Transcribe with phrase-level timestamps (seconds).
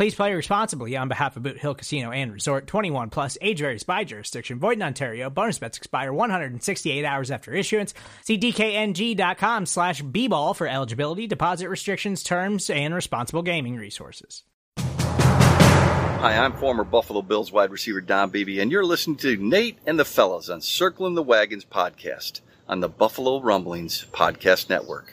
[0.00, 3.82] Please play responsibly on behalf of Boot Hill Casino and Resort 21 plus age varies
[3.82, 4.58] by jurisdiction.
[4.58, 5.28] Void in Ontario.
[5.28, 7.92] Bonus bets expire 168 hours after issuance.
[8.24, 14.44] See DKNG.com slash B ball for eligibility, deposit restrictions, terms, and responsible gaming resources.
[14.78, 19.98] Hi, I'm former Buffalo Bills wide receiver Don Beebe, and you're listening to Nate and
[19.98, 25.12] the Fellas on Circling the Wagons podcast on the Buffalo Rumblings Podcast Network.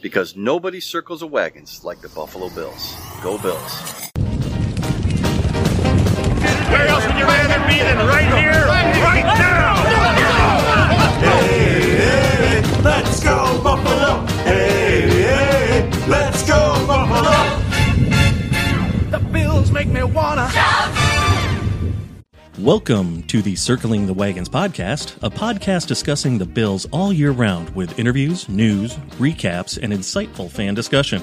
[0.00, 2.96] Because nobody circles the wagons like the Buffalo Bills.
[3.22, 4.11] Go Bills.
[6.72, 9.74] Where else would you rather be than right here, right now?
[11.20, 14.26] Hey, hey, let's go Buffalo.
[14.44, 17.60] Hey, hey, let's go Buffalo.
[19.10, 20.50] The Bills make me wanna.
[22.58, 27.68] Welcome to the Circling the Wagons podcast, a podcast discussing the Bills all year round
[27.76, 31.20] with interviews, news, recaps, and insightful fan discussion.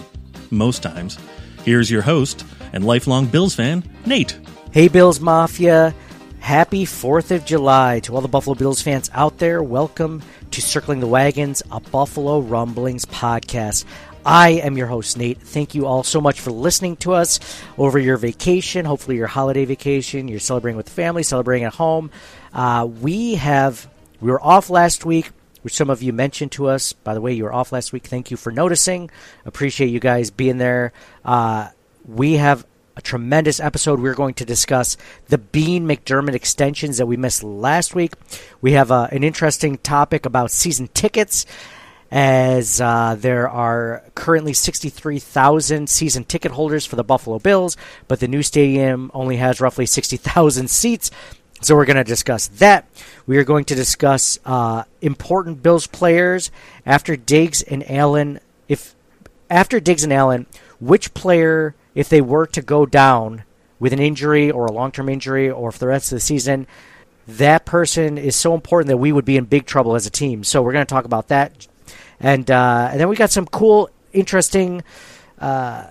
[0.51, 1.17] Most times.
[1.65, 4.37] Here's your host and lifelong Bills fan, Nate.
[4.71, 5.95] Hey, Bills Mafia.
[6.41, 9.63] Happy 4th of July to all the Buffalo Bills fans out there.
[9.63, 13.85] Welcome to Circling the Wagons, a Buffalo Rumblings podcast.
[14.23, 15.41] I am your host, Nate.
[15.41, 17.39] Thank you all so much for listening to us
[17.79, 20.27] over your vacation, hopefully your holiday vacation.
[20.27, 22.11] You're celebrating with family, celebrating at home.
[22.53, 23.89] Uh, we have,
[24.21, 25.31] we were off last week,
[25.63, 26.93] which some of you mentioned to us.
[26.93, 28.05] By the way, you were off last week.
[28.05, 29.09] Thank you for noticing.
[29.45, 30.93] Appreciate you guys being there.
[31.25, 31.69] Uh,
[32.05, 32.67] we have
[32.99, 34.01] a tremendous episode.
[34.01, 34.97] We're going to discuss
[35.29, 38.11] the Beane McDermott extensions that we missed last week.
[38.59, 41.45] We have uh, an interesting topic about season tickets,
[42.11, 47.77] as uh, there are currently 63,000 season ticket holders for the Buffalo Bills,
[48.09, 51.09] but the new stadium only has roughly 60,000 seats.
[51.61, 52.85] So we're going to discuss that.
[53.25, 56.51] We are going to discuss uh, important Bills players
[56.85, 58.41] after Diggs and Allen.
[58.67, 58.93] If
[59.49, 60.47] after Diggs and Allen,
[60.81, 63.43] which player if they were to go down
[63.79, 66.67] with an injury or a long term injury or for the rest of the season,
[67.27, 70.43] that person is so important that we would be in big trouble as a team.
[70.43, 71.67] So we're going to talk about that.
[72.19, 74.83] And, uh, and then we got some cool, interesting
[75.39, 75.85] uh,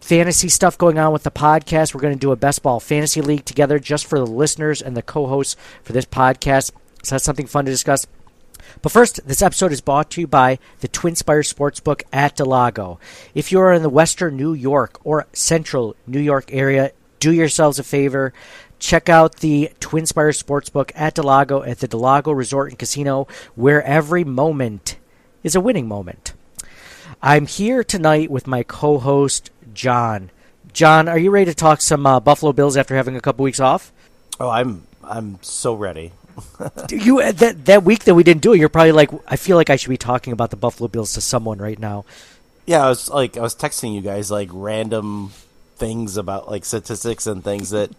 [0.00, 1.94] fantasy stuff going on with the podcast.
[1.94, 4.96] We're going to do a best ball fantasy league together just for the listeners and
[4.96, 6.70] the co hosts for this podcast.
[7.02, 8.06] So that's something fun to discuss.
[8.82, 12.46] But first, this episode is brought to you by the Twin Spires Sportsbook at del
[12.46, 12.98] Lago.
[13.34, 17.78] If you are in the western New York or central New York area, do yourselves
[17.78, 18.32] a favor.
[18.78, 22.78] Check out the Twin Spires Sportsbook at del Lago at the del Lago Resort and
[22.78, 24.96] Casino, where every moment
[25.42, 26.34] is a winning moment.
[27.22, 30.30] I'm here tonight with my co host, John.
[30.72, 33.60] John, are you ready to talk some uh, Buffalo Bills after having a couple weeks
[33.60, 33.92] off?
[34.40, 36.12] Oh, I'm I'm so ready.
[36.90, 39.56] you uh, that that week that we didn't do it, you're probably like, I feel
[39.56, 42.04] like I should be talking about the Buffalo Bills to someone right now.
[42.66, 45.32] Yeah, I was like, I was texting you guys like random
[45.76, 47.90] things about like statistics and things that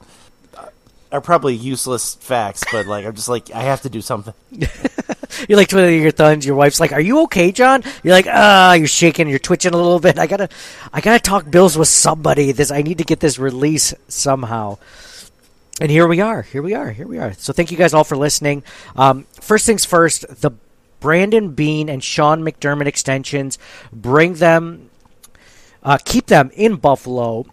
[1.11, 4.33] are probably useless facts, but like I'm just like I have to do something.
[5.47, 6.45] you're like twiddling your thumbs.
[6.45, 9.77] Your wife's like, "Are you okay, John?" You're like, "Ah," you're shaking, you're twitching a
[9.77, 10.19] little bit.
[10.19, 10.49] I gotta,
[10.91, 12.51] I gotta talk Bills with somebody.
[12.51, 14.77] This I need to get this release somehow.
[15.81, 16.41] And here we are.
[16.41, 16.91] Here we are.
[16.91, 17.33] Here we are.
[17.33, 18.63] So thank you guys all for listening.
[18.95, 20.51] Um, first things first, the
[21.01, 23.59] Brandon Beane and Sean McDermott extensions,
[23.91, 24.89] bring them,
[25.83, 27.45] uh, keep them in Buffalo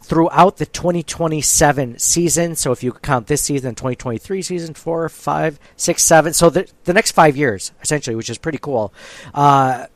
[0.00, 2.56] throughout the 2027 season.
[2.56, 6.32] So if you count this season, 2023 season, four, five, six, seven.
[6.32, 8.94] So the, the next five years, essentially, which is pretty cool.
[9.34, 9.86] Uh,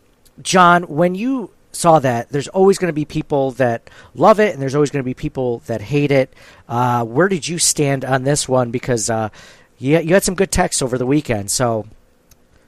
[0.42, 4.62] John, when you saw that, there's always going to be people that love it, and
[4.62, 6.32] there's always going to be people that hate it.
[6.68, 8.70] Uh, where did you stand on this one?
[8.70, 9.30] Because uh,
[9.78, 11.50] you, you had some good texts over the weekend.
[11.50, 11.86] So,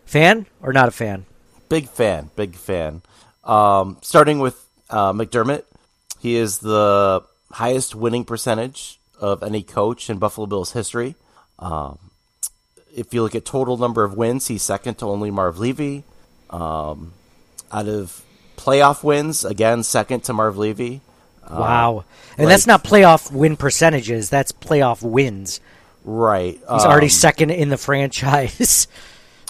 [0.07, 1.27] fan or not a fan?
[1.69, 3.03] Big fan, big fan.
[3.45, 5.65] Um, starting with uh, McDermott,
[6.21, 7.23] he is the
[7.53, 11.15] highest winning percentage of any coach in Buffalo Bills history.
[11.59, 11.99] Um,
[12.95, 16.05] if you look at total number of wins, he's second to only Marv Levy.
[16.51, 17.13] Um,
[17.73, 18.23] out of
[18.57, 21.01] playoff wins, again, second to Marv Levy.
[21.51, 22.05] Wow.
[22.37, 25.61] And like- that's not playoff win percentages, that's playoff wins.
[26.05, 26.55] Right.
[26.59, 28.89] He's already um, second in the franchise.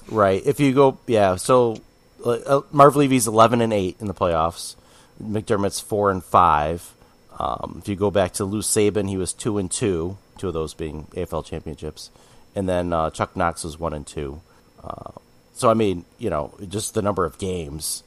[0.08, 0.42] Right.
[0.44, 1.36] If you go, yeah.
[1.36, 1.80] So
[2.24, 4.76] uh, uh, Marv Levy's eleven and eight in the playoffs.
[5.22, 6.92] McDermott's four and five.
[7.38, 10.16] Um, if you go back to Lou Saban, he was two and two.
[10.38, 12.10] Two of those being AFL championships,
[12.54, 14.40] and then uh, Chuck Knox was one and two.
[14.82, 15.12] Uh,
[15.54, 18.02] so I mean, you know, just the number of games,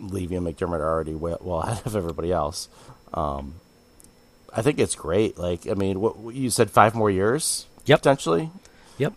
[0.00, 2.68] Levy and McDermott are already well, well ahead of everybody else.
[3.14, 3.54] Um,
[4.54, 5.38] I think it's great.
[5.38, 8.00] Like, I mean, what you said five more years, Yep.
[8.00, 8.50] potentially.
[8.98, 9.12] yep.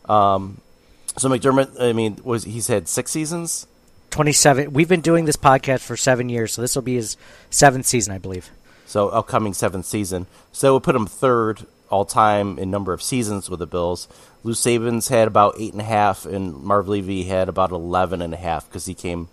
[1.17, 3.67] So McDermott, I mean, was he's had six seasons?
[4.11, 4.73] 27.
[4.73, 7.17] We've been doing this podcast for seven years, so this will be his
[7.49, 8.49] seventh season, I believe.
[8.85, 10.27] So upcoming seventh season.
[10.51, 14.07] So would put him third all time in number of seasons with the Bills.
[14.43, 18.33] Lou Saban's had about eight and a half, and Marv Levy had about eleven and
[18.33, 19.27] a half because he came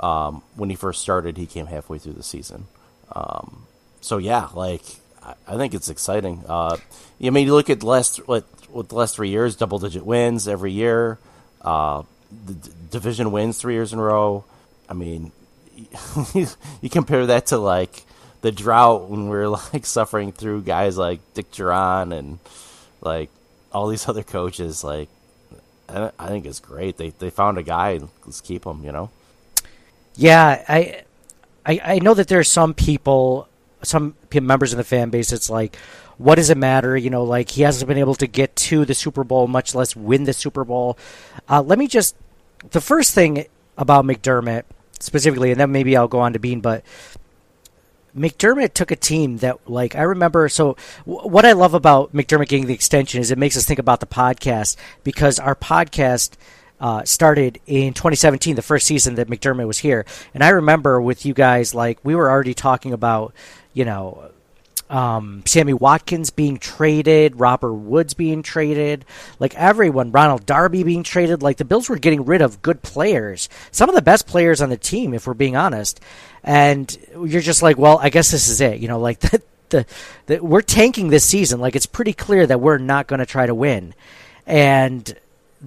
[0.00, 1.36] um, when he first started.
[1.36, 2.66] He came halfway through the season.
[3.12, 3.66] Um,
[4.00, 4.82] so yeah, like
[5.22, 6.44] I, I think it's exciting.
[6.48, 6.76] Uh,
[7.22, 8.44] I mean, you look at the last with
[8.88, 11.18] the last three years, double digit wins every year.
[11.62, 12.02] Uh,
[12.44, 14.44] the d- division wins three years in a row.
[14.88, 15.32] I mean,
[16.34, 18.04] you compare that to like
[18.42, 22.38] the drought when we are like suffering through guys like Dick Jauron and
[23.00, 23.30] like
[23.72, 24.84] all these other coaches.
[24.84, 25.08] Like,
[25.88, 26.96] I, I think it's great.
[26.96, 28.84] They they found a guy let's keep him.
[28.84, 29.10] You know.
[30.16, 31.02] Yeah, I,
[31.64, 33.48] I, I know that there are some people,
[33.82, 35.32] some members of the fan base.
[35.32, 35.76] It's like,
[36.18, 36.96] what does it matter?
[36.96, 39.94] You know, like he hasn't been able to get to the Super Bowl, much less
[39.94, 40.96] win the Super Bowl.
[41.48, 42.16] Uh, let me just,
[42.70, 43.46] the first thing
[43.76, 44.64] about McDermott
[44.98, 46.82] specifically, and then maybe I'll go on to Beane, but
[48.16, 50.48] McDermott took a team that, like, I remember.
[50.48, 50.76] So,
[51.06, 54.00] w- what I love about McDermott getting the extension is it makes us think about
[54.00, 56.30] the podcast because our podcast
[56.80, 60.04] uh, started in 2017, the first season that McDermott was here.
[60.34, 63.34] And I remember with you guys, like, we were already talking about,
[63.72, 64.30] you know,
[64.88, 69.04] um, Sammy Watkins being traded, Robert Woods being traded,
[69.38, 71.42] like everyone, Ronald Darby being traded.
[71.42, 74.68] Like the Bills were getting rid of good players, some of the best players on
[74.68, 76.00] the team, if we're being honest.
[76.44, 78.78] And you're just like, well, I guess this is it.
[78.78, 79.86] You know, like the, the,
[80.26, 81.60] the we're tanking this season.
[81.60, 83.94] Like it's pretty clear that we're not going to try to win.
[84.46, 85.16] And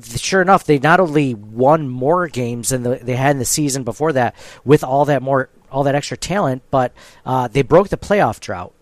[0.04, 4.14] sure enough, they not only won more games than they had in the season before
[4.14, 6.94] that with all that more all that extra talent, but
[7.26, 8.74] uh, they broke the playoff drought.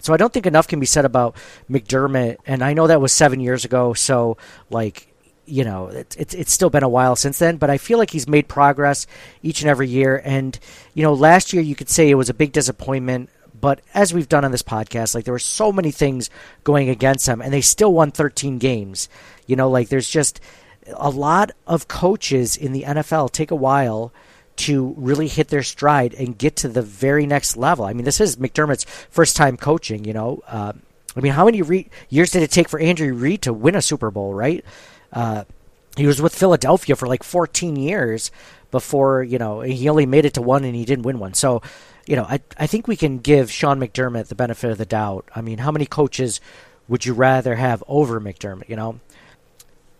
[0.00, 1.36] So I don't think enough can be said about
[1.68, 3.92] McDermott, and I know that was seven years ago.
[3.92, 4.36] So
[4.70, 5.12] like,
[5.46, 8.10] you know, it's it's, it's still been a while since then, but I feel like
[8.10, 9.06] he's made progress
[9.42, 10.20] each and every year.
[10.24, 10.58] And
[10.94, 13.30] you know, last year you could say it was a big disappointment.
[13.58, 16.30] But as we've done on this podcast, like there were so many things
[16.62, 19.08] going against him, and they still won 13 games.
[19.46, 20.40] You know, like there's just
[20.94, 24.12] a lot of coaches in the NFL take a while
[24.56, 27.84] to really hit their stride and get to the very next level.
[27.84, 30.04] I mean, this is McDermott's first time coaching.
[30.04, 30.72] You know, uh,
[31.14, 33.82] I mean, how many re- years did it take for Andrew Reid to win a
[33.82, 34.34] Super Bowl?
[34.34, 34.64] Right?
[35.12, 35.44] Uh,
[35.96, 38.30] he was with Philadelphia for like 14 years
[38.70, 41.34] before you know he only made it to one and he didn't win one.
[41.34, 41.62] So,
[42.06, 45.28] you know, I I think we can give Sean McDermott the benefit of the doubt.
[45.34, 46.40] I mean, how many coaches
[46.88, 48.68] would you rather have over McDermott?
[48.68, 49.00] You know.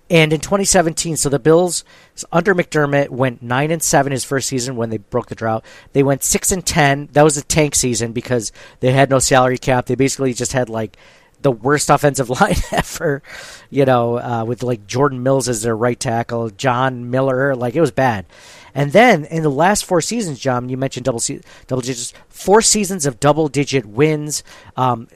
[0.09, 1.85] And in 2017, so the Bills
[2.31, 5.65] under McDermott went nine and seven his first season when they broke the drought.
[5.93, 7.09] They went six and ten.
[7.13, 9.87] That was a tank season because they had no salary cap.
[9.87, 10.97] They basically just had like
[11.43, 13.21] the worst offensive line ever.
[13.69, 17.57] You know, uh, with like Jordan Mills as their right tackle, John Miller.
[17.57, 18.27] Like it was bad.
[18.75, 22.13] And then in the last four seasons, John, you mentioned double se- double digits.
[22.29, 24.45] Four seasons of double digit wins,
[24.77, 25.09] um,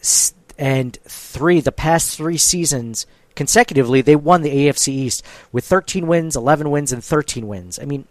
[0.59, 3.07] and three the past three seasons
[3.41, 7.79] consecutively, they won the AFC East with 13 wins, 11 wins, and 13 wins.
[7.79, 8.07] I mean,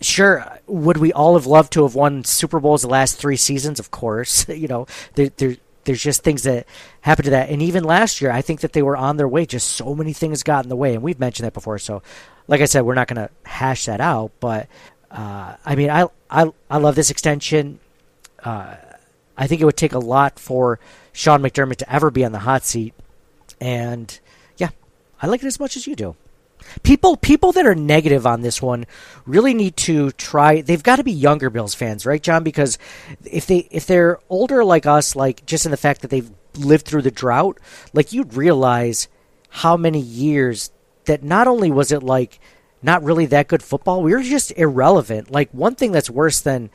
[0.00, 3.80] sure, would we all have loved to have won Super Bowls the last three seasons?
[3.80, 6.68] Of course, you know, there, there, there's just things that
[7.00, 7.50] happened to that.
[7.50, 9.46] And even last year, I think that they were on their way.
[9.46, 11.80] Just so many things got in the way, and we've mentioned that before.
[11.80, 12.00] So,
[12.46, 14.30] like I said, we're not going to hash that out.
[14.38, 14.68] But
[15.10, 17.80] uh, I mean, I, I, I love this extension.
[18.44, 18.76] Uh,
[19.36, 20.78] I think it would take a lot for
[21.12, 22.94] Sean McDermott to ever be on the hot seat
[23.60, 24.18] and
[24.56, 24.70] yeah,
[25.20, 26.16] I like it as much as you do.
[26.82, 28.86] People people that are negative on this one
[29.26, 32.44] really need to try they've got to be younger Bills fans, right, John?
[32.44, 32.78] Because
[33.24, 36.86] if they if they're older like us, like just in the fact that they've lived
[36.86, 37.58] through the drought,
[37.92, 39.08] like you'd realize
[39.48, 40.70] how many years
[41.06, 42.38] that not only was it like
[42.82, 45.30] not really that good football, we were just irrelevant.
[45.30, 46.70] Like one thing that's worse than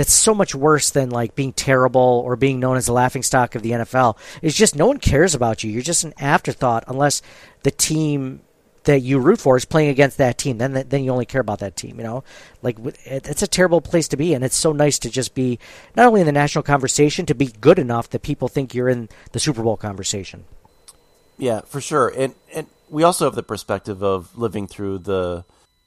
[0.00, 3.54] that's so much worse than like being terrible or being known as the laughing stock
[3.54, 5.70] of the NFL It's just no one cares about you.
[5.70, 7.20] You're just an afterthought unless
[7.64, 8.40] the team
[8.84, 10.56] that you root for is playing against that team.
[10.56, 11.98] Then then you only care about that team.
[11.98, 12.24] You know,
[12.62, 15.58] like it's a terrible place to be, and it's so nice to just be
[15.94, 19.10] not only in the national conversation to be good enough that people think you're in
[19.32, 20.44] the Super Bowl conversation.
[21.36, 25.44] Yeah, for sure, and and we also have the perspective of living through the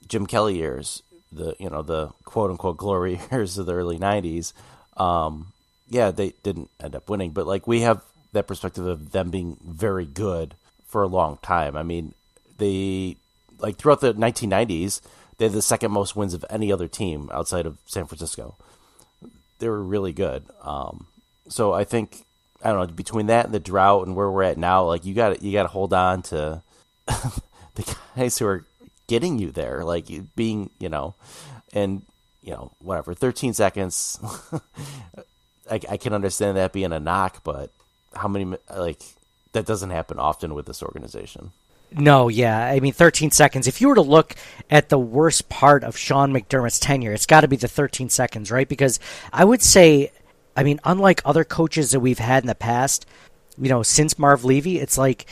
[0.07, 1.01] Jim Kelly years,
[1.35, 4.53] the you know the quote unquote glory years of the early '90s.
[4.97, 5.47] Um,
[5.89, 8.01] yeah, they didn't end up winning, but like we have
[8.33, 10.55] that perspective of them being very good
[10.87, 11.75] for a long time.
[11.75, 12.13] I mean,
[12.57, 13.17] they
[13.59, 15.01] like throughout the 1990s,
[15.37, 18.55] they had the second most wins of any other team outside of San Francisco.
[19.59, 20.43] They were really good.
[20.61, 21.07] Um,
[21.47, 22.25] so I think
[22.63, 25.13] I don't know between that and the drought and where we're at now, like you
[25.13, 26.61] got you got to hold on to
[27.05, 28.65] the guys who are
[29.07, 31.15] getting you there, like being you know,
[31.73, 32.03] and
[32.41, 34.19] you know whatever, 13 seconds.
[35.71, 37.71] I, I can understand that being a knock, but
[38.13, 39.01] how many like
[39.53, 41.51] that doesn't happen often with this organization.
[41.95, 42.65] No, yeah.
[42.65, 43.67] I mean, 13 seconds.
[43.67, 44.35] If you were to look
[44.69, 48.51] at the worst part of Sean McDermott's tenure, it's got to be the 13 seconds,
[48.51, 48.67] right?
[48.67, 48.99] Because
[49.31, 50.11] I would say,
[50.55, 53.05] I mean, unlike other coaches that we've had in the past,
[53.57, 55.27] you know, since Marv Levy, it's like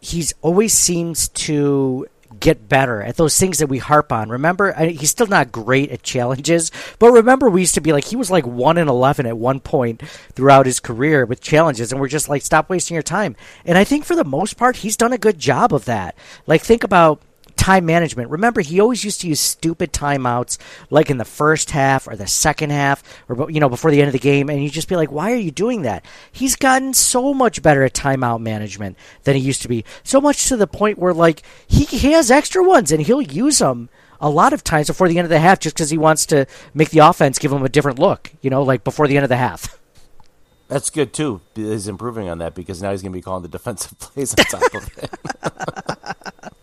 [0.00, 2.06] he's always seems to
[2.40, 4.28] get better at those things that we harp on.
[4.28, 8.04] Remember, I, he's still not great at challenges, but remember we used to be like
[8.04, 10.02] he was like 1 in 11 at one point
[10.32, 13.36] throughout his career with challenges and we're just like stop wasting your time.
[13.64, 16.16] And I think for the most part he's done a good job of that.
[16.46, 17.20] Like think about
[17.66, 18.30] time management.
[18.30, 20.56] Remember, he always used to use stupid timeouts,
[20.88, 24.06] like in the first half or the second half, or you know, before the end
[24.06, 26.94] of the game, and you just be like, "Why are you doing that?" He's gotten
[26.94, 29.84] so much better at timeout management than he used to be.
[30.04, 33.58] So much to the point where, like, he, he has extra ones and he'll use
[33.58, 33.88] them
[34.20, 36.46] a lot of times before the end of the half, just because he wants to
[36.72, 38.30] make the offense give him a different look.
[38.42, 39.76] You know, like before the end of the half.
[40.68, 41.40] That's good too.
[41.56, 44.44] He's improving on that because now he's going to be calling the defensive plays on
[44.44, 45.10] top of it.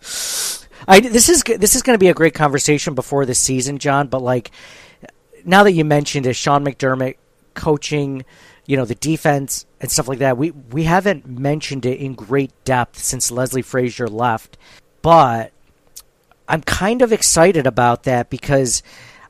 [0.86, 4.08] I, this is this is going to be a great conversation before the season, John.
[4.08, 4.50] But like
[5.44, 7.16] now that you mentioned it, Sean McDermott
[7.54, 8.24] coaching,
[8.66, 10.36] you know, the defense and stuff like that.
[10.36, 14.58] We we haven't mentioned it in great depth since Leslie Frazier left,
[15.02, 15.52] but
[16.48, 18.82] I'm kind of excited about that because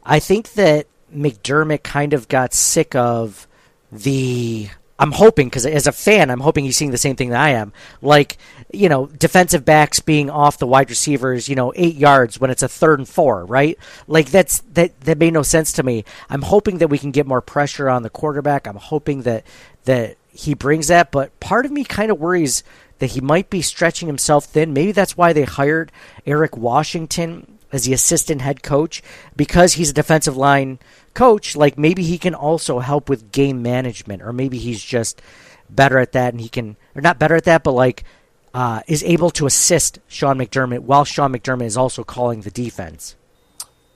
[0.02, 3.46] I think that McDermott kind of got sick of
[3.92, 7.40] the I'm hoping because as a fan, I'm hoping he's seeing the same thing that
[7.40, 7.72] I am.
[8.00, 8.38] Like,
[8.72, 12.62] you know, defensive backs being off the wide receivers, you know, eight yards when it's
[12.62, 13.76] a third and four, right?
[14.06, 16.04] Like that's that that made no sense to me.
[16.30, 18.66] I'm hoping that we can get more pressure on the quarterback.
[18.66, 19.44] I'm hoping that
[19.84, 22.62] that he brings that, but part of me kind of worries
[23.00, 24.72] that he might be stretching himself thin.
[24.72, 25.90] Maybe that's why they hired
[26.24, 29.02] Eric Washington as the assistant head coach
[29.36, 30.78] because he's a defensive line
[31.14, 35.22] coach, like maybe he can also help with game management, or maybe he's just
[35.70, 38.04] better at that and he can, or not better at that, but like
[38.52, 43.16] uh, is able to assist Sean McDermott while Sean McDermott is also calling the defense.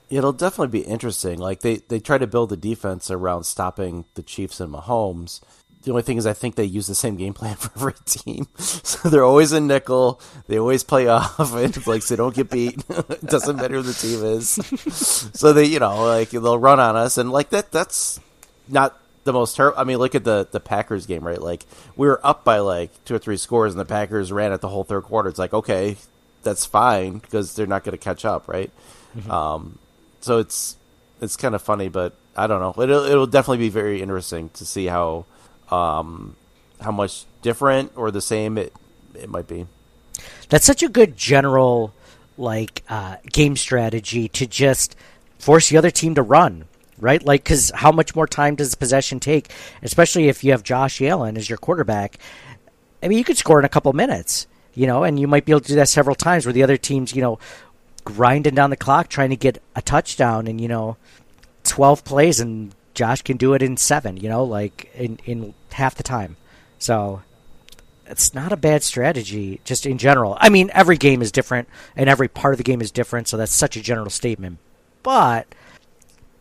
[0.09, 1.37] It'll definitely be interesting.
[1.39, 5.39] Like they, they try to build the defense around stopping the Chiefs and Mahomes,
[5.83, 8.47] the only thing is, I think they use the same game plan for every team.
[8.57, 10.19] So they're always in nickel.
[10.47, 12.83] They always play off, and like so they don't get beat.
[12.89, 14.49] it doesn't matter who the team is.
[15.33, 17.71] so they, you know, like they'll run on us, and like that.
[17.71, 18.19] That's
[18.67, 19.79] not the most terrible.
[19.79, 21.41] I mean, look at the the Packers game, right?
[21.41, 24.61] Like we were up by like two or three scores, and the Packers ran it
[24.61, 25.29] the whole third quarter.
[25.29, 25.95] It's like okay,
[26.43, 28.71] that's fine because they're not going to catch up, right?
[29.17, 29.31] Mm-hmm.
[29.31, 29.79] Um,
[30.21, 30.75] so it's
[31.21, 32.83] it's kind of funny, but I don't know.
[32.83, 35.25] It'll it'll definitely be very interesting to see how
[35.71, 36.35] um,
[36.81, 38.73] how much different or the same it
[39.15, 39.65] it might be.
[40.49, 41.93] That's such a good general
[42.37, 44.95] like uh, game strategy to just
[45.37, 46.65] force the other team to run,
[46.97, 47.23] right?
[47.23, 49.51] Like, because how much more time does possession take,
[49.83, 52.17] especially if you have Josh Allen as your quarterback?
[53.03, 55.51] I mean, you could score in a couple minutes, you know, and you might be
[55.51, 57.39] able to do that several times where the other team's, you know,
[58.03, 60.97] grinding down the clock trying to get a touchdown and, you know,
[61.63, 65.95] 12 plays and Josh can do it in seven, you know, like in, in half
[65.95, 66.35] the time.
[66.79, 67.21] So
[68.05, 70.37] it's not a bad strategy, just in general.
[70.37, 73.37] I mean, every game is different, and every part of the game is different, so
[73.37, 74.57] that's such a general statement.
[75.01, 75.47] But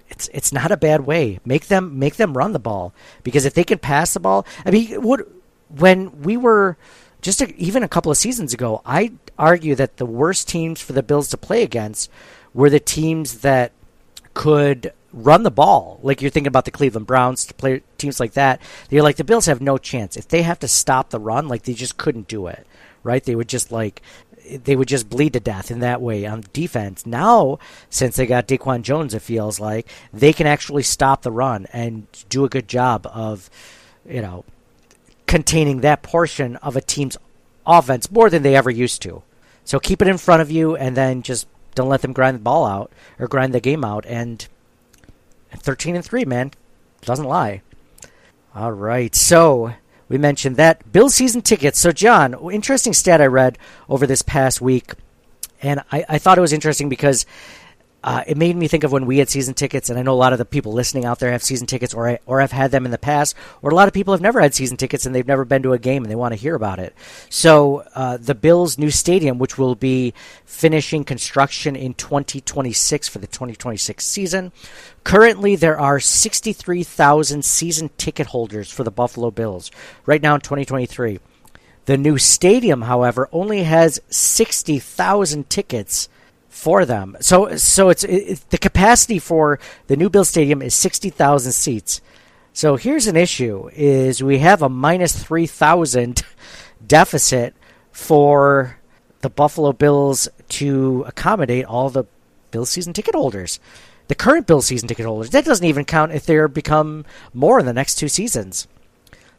[0.09, 1.38] it's it's not a bad way.
[1.45, 4.73] Make them make them run the ball because if they can pass the ball, I
[4.73, 5.29] mean, what
[5.69, 6.77] when we were
[7.23, 10.93] just a, even a couple of seasons ago, I argue that the worst teams for
[10.93, 12.11] the Bills to play against
[12.53, 13.71] were the teams that
[14.35, 14.93] could
[15.25, 15.99] run the ball.
[16.03, 18.61] Like you're thinking about the Cleveland Browns, to play teams like that.
[18.91, 21.49] You're like the Bills have no chance if they have to stop the run.
[21.49, 22.67] Like they just couldn't do it,
[23.03, 23.23] right?
[23.23, 24.03] They would just like
[24.49, 27.05] they would just bleed to death in that way on defense.
[27.05, 27.59] Now,
[27.91, 32.07] since they got DaQuan Jones, it feels like they can actually stop the run and
[32.29, 33.51] do a good job of,
[34.09, 34.45] you know,
[35.27, 37.19] containing that portion of a team's
[37.67, 39.23] offense more than they ever used to.
[39.65, 42.43] So keep it in front of you, and then just don't let them grind the
[42.43, 44.07] ball out or grind the game out.
[44.07, 44.49] And
[45.52, 46.52] 13 and three, man,
[47.02, 47.62] doesn't lie.
[48.55, 49.75] All right, so
[50.09, 51.78] we mentioned that Bill season tickets.
[51.78, 54.93] So John, interesting stat I read over this past week,
[55.62, 57.26] and I, I thought it was interesting because
[58.02, 60.14] uh, it made me think of when we had season tickets, and I know a
[60.14, 62.85] lot of the people listening out there have season tickets, or or have had them
[62.85, 65.26] in the past, or a lot of people have never had season tickets and they've
[65.26, 66.95] never been to a game and they want to hear about it.
[67.28, 70.14] So uh, the Bills' new stadium, which will be
[70.45, 74.52] finishing construction in 2026 for the 2026 season,
[75.02, 79.73] currently there are 63,000 season ticket holders for the Buffalo Bills
[80.07, 81.19] right now in 2023.
[81.87, 86.09] The new stadium, however, only has 60,000 tickets
[86.49, 87.17] for them.
[87.21, 92.00] So so it's it, the capacity for the new Bill Stadium is 60,000 seats.
[92.52, 96.23] So here's an issue is we have a minus 3,000
[96.87, 97.55] deficit
[97.93, 98.78] for
[99.21, 102.05] the Buffalo Bills to accommodate all the
[102.50, 103.61] Bill season ticket holders.
[104.09, 105.31] The current Bill season ticket holders.
[105.31, 108.67] That doesn't even count if they become more in the next two seasons.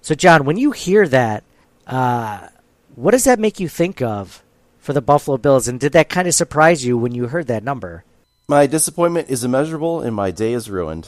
[0.02, 1.44] So John, when you hear that,
[1.88, 2.48] uh,
[2.96, 4.44] what does that make you think of
[4.90, 5.68] for the Buffalo Bills.
[5.68, 8.04] And did that kind of surprise you when you heard that number?
[8.48, 11.08] My disappointment is immeasurable and my day is ruined.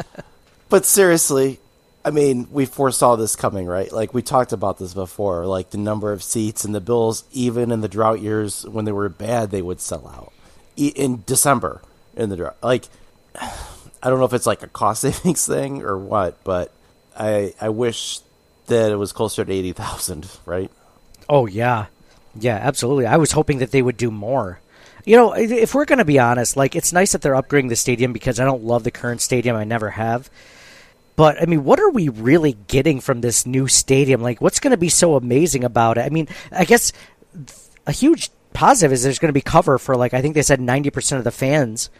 [0.70, 1.60] but seriously,
[2.06, 3.92] I mean, we foresaw this coming, right?
[3.92, 7.70] Like we talked about this before, like the number of seats and the Bills, even
[7.70, 10.32] in the drought years when they were bad, they would sell out
[10.78, 11.82] in December
[12.16, 12.56] in the drought.
[12.62, 12.86] Like,
[13.34, 16.72] I don't know if it's like a cost savings thing or what, but
[17.14, 18.20] I I wish
[18.68, 20.70] that it was closer to eighty thousand, right?
[21.28, 21.88] Oh yeah,
[22.38, 23.06] yeah, absolutely.
[23.06, 24.60] I was hoping that they would do more.
[25.04, 27.76] You know, if we're going to be honest, like it's nice that they're upgrading the
[27.76, 29.56] stadium because I don't love the current stadium.
[29.56, 30.30] I never have.
[31.16, 34.22] But I mean, what are we really getting from this new stadium?
[34.22, 36.02] Like, what's going to be so amazing about it?
[36.02, 36.92] I mean, I guess
[37.86, 40.60] a huge positive is there's going to be cover for like I think they said
[40.60, 41.90] 90% of the fans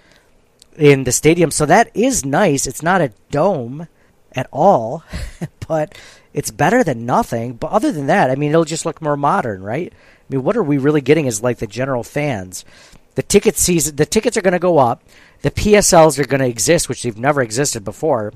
[0.77, 1.51] in the stadium.
[1.51, 2.67] So that is nice.
[2.67, 3.89] It's not a dome
[4.33, 5.05] at all,
[5.69, 5.97] but
[6.33, 7.55] it's better than nothing.
[7.55, 9.93] But other than that, I mean, it'll just look more modern, right?
[10.33, 12.65] I mean, what are we really getting as like the general fans?
[13.17, 15.03] The ticket season, the tickets are going to go up.
[15.43, 18.33] The PSLs are going to exist, which they've never existed before,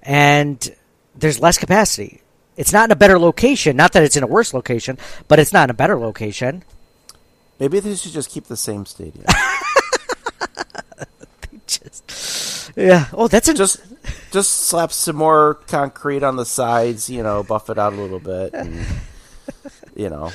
[0.00, 0.72] and
[1.16, 2.22] there's less capacity.
[2.56, 3.76] It's not in a better location.
[3.76, 6.62] Not that it's in a worse location, but it's not in a better location.
[7.58, 9.24] Maybe they should just keep the same stadium.
[11.66, 13.06] just, yeah.
[13.12, 13.80] Oh, that's a, just
[14.30, 17.10] just slap some more concrete on the sides.
[17.10, 18.86] You know, buff it out a little bit, and
[19.96, 20.30] you know.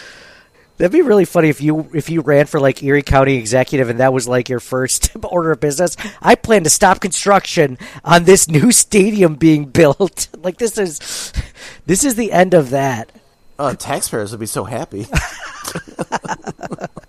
[0.77, 3.99] That'd be really funny if you if you ran for like Erie County executive and
[3.99, 5.97] that was like your first order of business.
[6.21, 10.27] I plan to stop construction on this new stadium being built.
[10.37, 11.33] like this is
[11.87, 13.11] this is the end of that.
[13.59, 15.07] Oh, taxpayers would be so happy.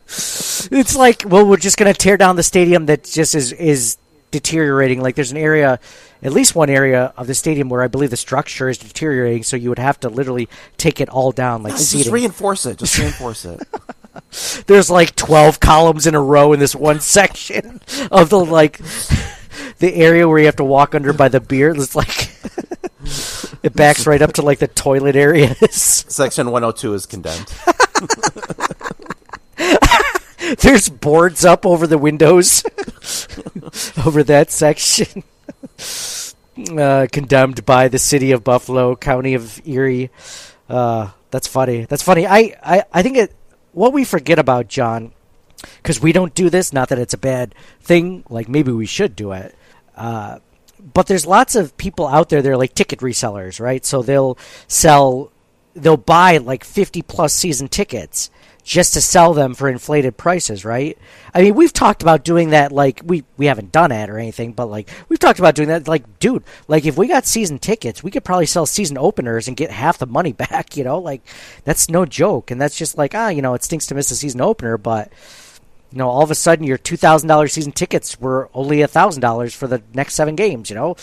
[0.07, 3.99] it's like, well, we're just going to tear down the stadium that just is is
[4.31, 5.01] deteriorating.
[5.01, 5.81] Like there's an area,
[6.23, 9.43] at least one area of the stadium where I believe the structure is deteriorating.
[9.43, 12.13] So you would have to literally take it all down, like just seating.
[12.13, 12.79] reinforce it.
[12.79, 13.67] Just reinforce it.
[14.67, 18.79] There's like 12 columns in a row in this one section of the like
[19.79, 21.71] the area where you have to walk under by the beer.
[21.71, 22.31] It's like
[23.63, 26.05] it backs right up to like the toilet areas.
[26.09, 27.53] Section 102 is condemned.
[30.59, 32.63] There's boards up over the windows
[34.05, 35.23] over that section.
[36.77, 40.11] Uh, condemned by the city of Buffalo, county of Erie.
[40.69, 41.85] Uh, that's funny.
[41.85, 42.27] That's funny.
[42.27, 43.33] I, I, I think it.
[43.71, 45.13] What we forget about John,
[45.77, 46.73] because we don't do this.
[46.73, 48.25] Not that it's a bad thing.
[48.29, 49.55] Like maybe we should do it.
[49.95, 50.41] Uh,
[50.95, 52.43] but there's lots of people out there.
[52.43, 53.87] They're like ticket resellers, right?
[53.87, 55.31] So they'll sell.
[55.75, 58.31] They'll buy like 50 plus season tickets
[58.69, 60.99] just to sell them for inflated prices, right?
[61.33, 62.71] I mean, we've talked about doing that.
[62.71, 65.89] Like we we haven't done it or anything, but like we've talked about doing that.
[65.89, 69.57] Like, dude, like if we got season tickets, we could probably sell season openers and
[69.57, 70.77] get half the money back.
[70.77, 71.23] You know, like
[71.65, 74.17] that's no joke, and that's just like ah, you know, it stinks to miss a
[74.17, 75.11] season opener, but
[75.91, 79.23] you know, all of a sudden your two thousand dollars season tickets were only thousand
[79.23, 80.69] dollars for the next seven games.
[80.69, 80.97] You know,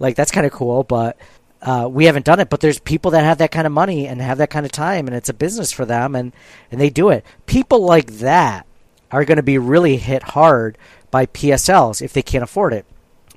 [0.00, 1.16] like that's kind of cool, but
[1.62, 4.20] uh, we haven't done it, but there's people that have that kind of money and
[4.20, 6.32] have that kind of time, and it's a business for them, and
[6.70, 7.24] and they do it.
[7.46, 8.66] People like that
[9.12, 10.76] are going to be really hit hard
[11.12, 12.84] by PSLs if they can't afford it,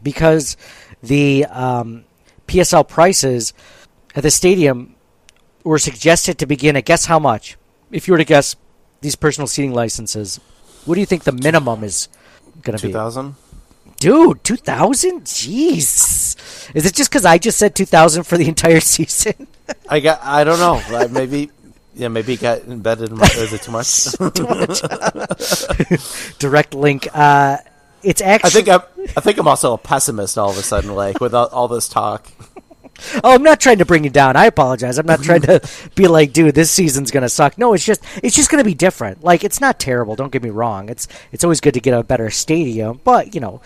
[0.02, 0.58] because
[1.04, 2.04] the um,
[2.48, 3.54] PSL prices
[4.16, 4.96] at the stadium
[5.64, 7.58] were suggested to begin at guess how much?
[7.92, 8.56] If you were to guess
[9.02, 10.40] these personal seating licenses,
[10.86, 12.10] what do you think the minimum is
[12.64, 12.92] going to be?
[12.92, 13.36] Two thousand.
[14.06, 15.24] Dude, 2000?
[15.24, 16.36] Jeez.
[16.76, 19.48] Is it just because I just said 2000 for the entire season?
[19.90, 20.20] I got.
[20.22, 20.80] I don't know.
[20.96, 21.50] Like maybe,
[21.96, 23.10] Yeah, maybe it got embedded.
[23.10, 24.12] In my, is it too much?
[26.38, 27.08] Direct link.
[27.16, 27.58] Uh,
[28.04, 28.52] it's I actually.
[28.52, 28.82] think I'm.
[29.18, 30.94] I think I'm also a pessimist all of a sudden.
[30.94, 32.28] Like with all, all this talk.
[33.24, 34.38] Oh, I'm not trying to bring you down.
[34.38, 34.98] I apologize.
[34.98, 35.62] I'm not trying to
[35.96, 37.58] be like, dude, this season's gonna suck.
[37.58, 39.24] No, it's just it's just gonna be different.
[39.24, 40.16] Like it's not terrible.
[40.16, 40.90] Don't get me wrong.
[40.90, 43.62] It's it's always good to get a better stadium, but you know,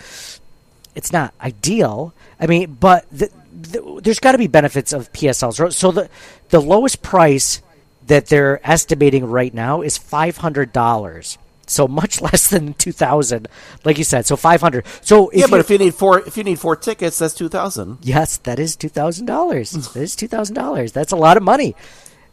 [0.96, 2.14] it's not ideal.
[2.40, 5.74] I mean, but the, the, there's got to be benefits of PSLs.
[5.74, 6.10] So the
[6.50, 7.62] the lowest price
[8.08, 11.38] that they're estimating right now is five hundred dollars.
[11.68, 13.48] So much less than two thousand,
[13.86, 14.26] like you said.
[14.26, 14.86] So five hundred.
[15.02, 18.00] So yeah, but if you need four, if you need four tickets, that's two thousand.
[18.02, 19.72] Yes, that is two thousand dollars.
[19.72, 20.92] That is two thousand dollars.
[20.92, 21.76] That's a lot of money,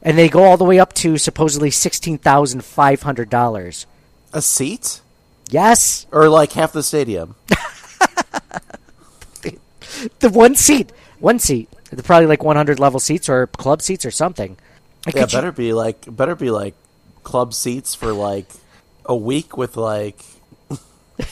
[0.02, 3.86] and they go all the way up to supposedly sixteen thousand five hundred dollars.
[4.32, 5.00] A seat,
[5.50, 7.36] Yes, or like half the stadium.
[10.20, 11.68] the one seat, one seat.
[11.90, 14.56] They're probably like one hundred level seats or club seats or something.
[15.06, 16.74] And Yeah, could you- better be like better be like
[17.22, 18.46] club seats for like
[19.04, 20.18] a week with like
[20.70, 21.24] I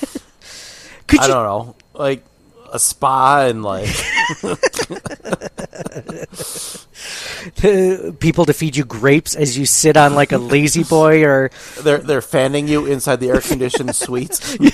[1.12, 2.24] you, don't know, like
[2.72, 3.88] a spa and like
[8.20, 11.50] people to feed you grapes as you sit on like a lazy boy or
[11.82, 14.56] they're they're fanning you inside the air conditioned suites.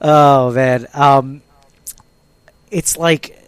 [0.00, 1.40] Oh man, um,
[2.70, 3.38] it's like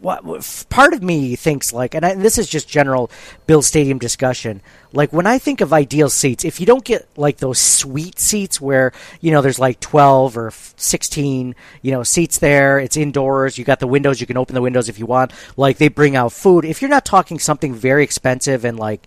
[0.00, 3.10] what, part of me thinks like, and I, this is just general
[3.46, 4.62] Bill Stadium discussion.
[4.92, 8.60] Like when I think of ideal seats, if you don't get like those sweet seats
[8.60, 13.64] where you know there's like twelve or sixteen, you know, seats there, it's indoors, you
[13.64, 15.32] got the windows, you can open the windows if you want.
[15.56, 16.64] Like they bring out food.
[16.64, 19.06] If you're not talking something very expensive and like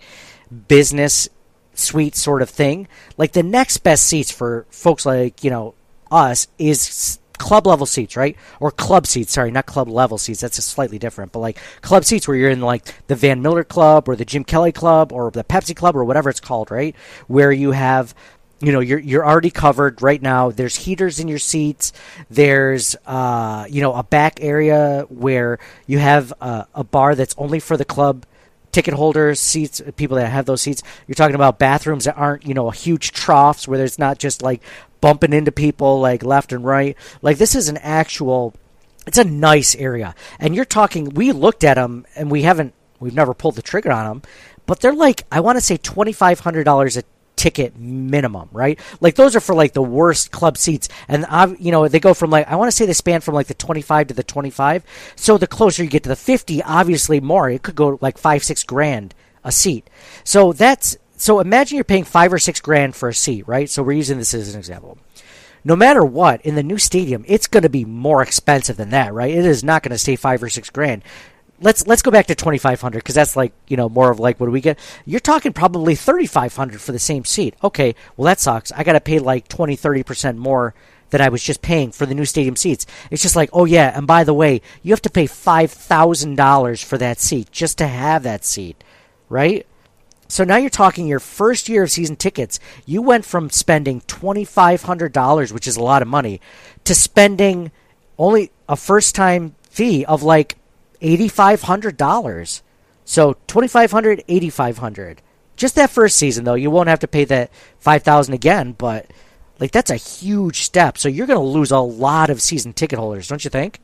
[0.67, 1.27] business
[1.73, 2.87] suite sort of thing.
[3.17, 5.75] Like the next best seats for folks like, you know,
[6.11, 8.37] us is club level seats, right?
[8.61, 10.39] Or club seats, sorry, not club level seats.
[10.39, 11.33] That's slightly different.
[11.33, 14.45] But like club seats where you're in like the Van Miller Club or the Jim
[14.45, 16.95] Kelly Club or the Pepsi Club or whatever it's called, right?
[17.27, 18.15] Where you have
[18.61, 21.91] you know you're you're already covered right now there's heaters in your seats
[22.29, 27.59] there's uh you know a back area where you have a, a bar that's only
[27.59, 28.25] for the club
[28.73, 30.83] ticket holders, seats, people that have those seats.
[31.07, 34.61] You're talking about bathrooms that aren't, you know, huge troughs where there's not just like
[34.99, 36.97] bumping into people like left and right.
[37.21, 38.53] Like this is an actual,
[39.07, 40.15] it's a nice area.
[40.39, 43.91] And you're talking, we looked at them and we haven't, we've never pulled the trigger
[43.91, 44.21] on them,
[44.65, 47.03] but they're like, I want to say $2,500 a
[47.43, 48.79] ticket minimum, right?
[49.01, 52.13] Like those are for like the worst club seats, and I, you know, they go
[52.13, 54.23] from like I want to say they span from like the twenty five to the
[54.23, 54.85] twenty five.
[55.17, 57.49] So the closer you get to the fifty, obviously more.
[57.49, 59.89] It could go like five six grand a seat.
[60.23, 63.69] So that's so imagine you're paying five or six grand for a seat, right?
[63.69, 64.97] So we're using this as an example.
[65.65, 69.13] No matter what, in the new stadium, it's going to be more expensive than that,
[69.13, 69.31] right?
[69.31, 71.03] It is not going to stay five or six grand
[71.61, 74.47] let's let's go back to 2500 because that's like you know more of like what
[74.47, 74.79] do we get?
[75.05, 77.55] You're talking probably 3500 for the same seat.
[77.63, 78.71] Okay well that sucks.
[78.71, 80.73] I gotta pay like 20 30% more
[81.09, 82.85] than i was just paying for the new stadium seats.
[83.11, 86.97] It's just like oh yeah and by the way you have to pay $5000 for
[86.97, 88.83] that seat just to have that seat
[89.29, 89.65] right?
[90.27, 92.59] So now you're talking your first year of season tickets.
[92.85, 96.41] You went from spending twenty five hundred dollars, which is a lot of money,
[96.85, 97.71] to spending
[98.17, 100.55] only a first time fee of like
[101.03, 102.63] eighty five hundred dollars.
[103.05, 105.21] So twenty five hundred, eighty five hundred.
[105.55, 109.05] Just that first season though, you won't have to pay that five thousand again, but
[109.59, 110.97] like that's a huge step.
[110.97, 113.79] So you're gonna lose a lot of season ticket holders, don't you think?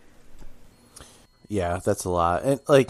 [1.48, 2.44] Yeah, that's a lot.
[2.44, 2.90] And like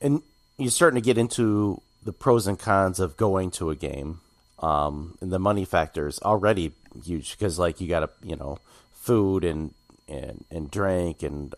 [0.00, 0.22] and
[0.58, 4.20] you're starting to get into the pros and cons of going to a game.
[4.60, 6.72] Um, and the money factor is already
[7.04, 8.58] huge because like you got to, you know,
[8.92, 9.74] food and
[10.08, 11.54] and and drink and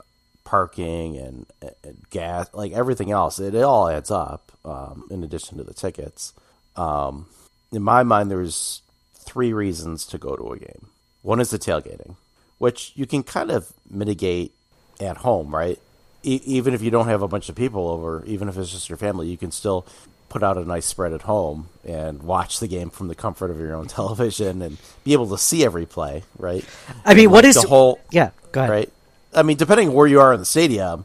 [0.46, 1.46] parking and,
[1.84, 3.38] and gas, like everything else.
[3.38, 4.52] It, it all adds up.
[4.64, 6.32] Um, in addition to the tickets,
[6.74, 7.26] um,
[7.70, 8.82] in my mind, there's
[9.14, 10.88] three reasons to go to a game.
[11.22, 12.16] One is the tailgating,
[12.58, 14.54] which you can kind of mitigate
[15.00, 15.78] at home, right?
[16.24, 18.88] E- even if you don't have a bunch of people over, even if it's just
[18.88, 19.86] your family, you can still
[20.28, 23.60] put out a nice spread at home and watch the game from the comfort of
[23.60, 26.64] your own television and be able to see every play, right?
[27.04, 28.70] I mean, And, what like, is the whole Yeah, go ahead.
[28.70, 28.92] right?
[29.36, 31.04] I mean, depending where you are in the stadium,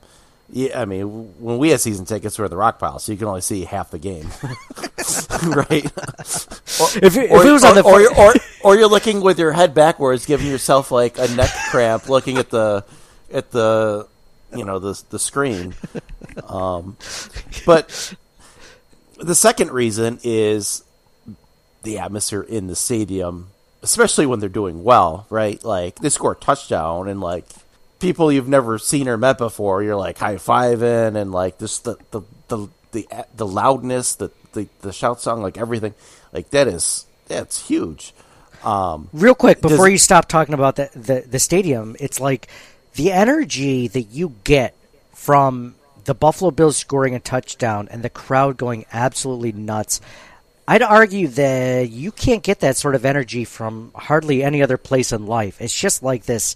[0.54, 3.18] yeah, I mean, when we had season tickets, we're at the Rock Pile, so you
[3.18, 4.28] can only see half the game,
[5.56, 5.86] right?
[5.86, 9.40] Or, If it- if it was on the or, or, or, or you're looking with
[9.40, 12.84] your head backwards, giving yourself like a neck cramp, looking at the
[13.32, 14.08] at the
[14.56, 15.74] you know the the screen.
[16.48, 16.98] Um,
[17.66, 18.14] but
[19.18, 20.84] the second reason is
[21.84, 23.48] the atmosphere in the stadium,
[23.82, 25.64] especially when they're doing well, right?
[25.64, 27.46] Like they score a touchdown and like
[28.02, 31.98] people you've never seen or met before, you're like high fiving and like this the,
[32.12, 35.94] the the the the loudness, the the, the shout song, like everything,
[36.34, 38.14] like that is that's huge.
[38.64, 42.48] Um, Real quick before Does- you stop talking about the, the the stadium, it's like
[42.96, 44.76] the energy that you get
[45.14, 50.02] from the Buffalo Bills scoring a touchdown and the crowd going absolutely nuts.
[50.68, 55.12] I'd argue that you can't get that sort of energy from hardly any other place
[55.12, 55.60] in life.
[55.60, 56.56] It's just like this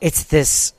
[0.00, 0.72] it's this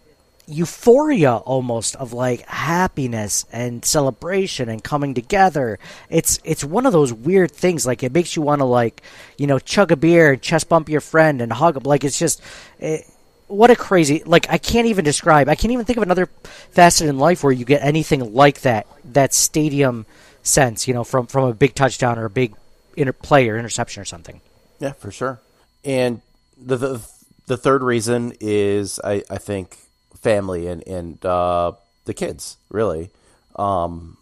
[0.50, 5.78] euphoria almost of like happiness and celebration and coming together.
[6.10, 7.86] It's it's one of those weird things.
[7.86, 9.02] Like it makes you want to like
[9.38, 11.84] you know chug a beer, and chest bump your friend, and hug him.
[11.84, 12.42] Like it's just.
[12.80, 13.06] It,
[13.48, 15.50] what a crazy like I can't even describe.
[15.50, 16.28] I can't even think of another
[16.70, 20.06] facet in life where you get anything like that that stadium
[20.44, 22.54] sense, you know, from from a big touchdown or a big
[22.96, 24.42] inter- play or interception or something.
[24.80, 25.42] Yeah, for sure.
[25.84, 26.22] And
[26.64, 27.10] the the,
[27.50, 29.76] the third reason is I, I think
[30.22, 31.74] family and and uh,
[32.06, 33.10] the kids really.
[33.56, 34.18] Um,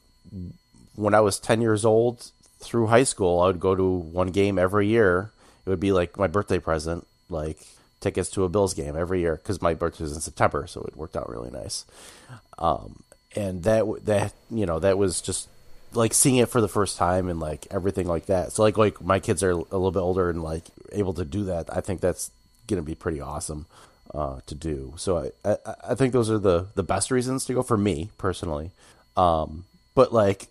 [0.96, 4.58] when I was ten years old through high school, I would go to one game
[4.58, 5.32] every year.
[5.66, 7.60] It would be like my birthday present, like
[8.00, 10.96] tickets to a Bills game every year because my birthday was in September, so it
[10.96, 11.86] worked out really nice.
[12.58, 13.04] Um,
[13.36, 15.50] and that that you know that was just
[15.94, 18.54] like seeing it for the first time and like everything like that.
[18.54, 20.64] So like like my kids are a little bit older and like
[20.94, 21.68] able to do that.
[21.76, 22.32] I think that's
[22.68, 23.66] gonna be pretty awesome
[24.14, 24.94] uh, to do.
[24.98, 25.58] So I, I
[25.90, 28.72] I think those are the the best reasons to go for me personally.
[29.16, 30.48] Um, but like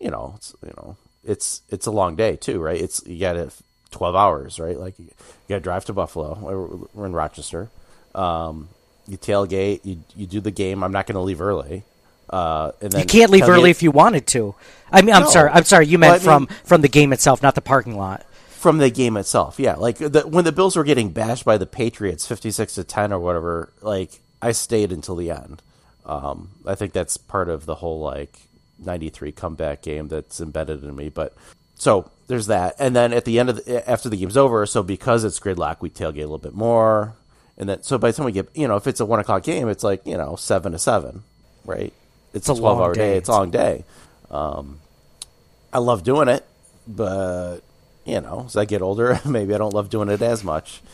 [0.00, 2.80] you know it's you know it's it's a long day too, right?
[2.80, 3.52] It's you got it
[3.90, 4.78] twelve hours, right?
[4.78, 5.08] Like you
[5.48, 6.88] got to drive to Buffalo.
[6.94, 7.68] We're, in Rochester.
[8.14, 8.68] Um,
[9.08, 9.80] you tailgate.
[9.84, 10.82] You you do the game.
[10.84, 11.84] I'm not going to leave early.
[12.28, 14.54] Uh, and then You can't leave early if you wanted to.
[14.90, 15.30] I mean, I'm No.
[15.30, 15.50] sorry.
[15.52, 15.86] I'm sorry.
[15.86, 18.24] You Well, meant from mean- from the game itself, not the parking lot.
[18.66, 19.60] From the game itself.
[19.60, 23.12] Yeah, like the, when the Bills were getting bashed by the Patriots, fifty-six to ten
[23.12, 23.72] or whatever.
[23.80, 25.62] Like I stayed until the end.
[26.04, 28.48] Um, I think that's part of the whole like
[28.80, 31.10] '93 comeback game that's embedded in me.
[31.10, 31.32] But
[31.76, 34.82] so there's that, and then at the end of the, after the game's over, so
[34.82, 37.14] because it's gridlock, we tailgate a little bit more,
[37.56, 39.44] and then so by the time we get, you know, if it's a one o'clock
[39.44, 41.22] game, it's like you know seven to seven,
[41.64, 41.92] right?
[42.34, 43.12] It's, a a twelve hour day.
[43.12, 43.16] day.
[43.18, 43.84] It's a long day.
[44.28, 44.80] Um,
[45.72, 46.44] I love doing it,
[46.88, 47.60] but
[48.06, 50.80] you know, as I get older, maybe I don't love doing it as much.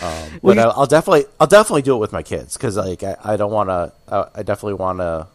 [0.00, 3.14] Um, but I'll, I'll definitely, I'll definitely do it with my kids because like I,
[3.22, 5.28] I don't want to, I, I definitely want to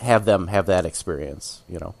[0.00, 1.62] have them have that experience.
[1.68, 1.94] You know,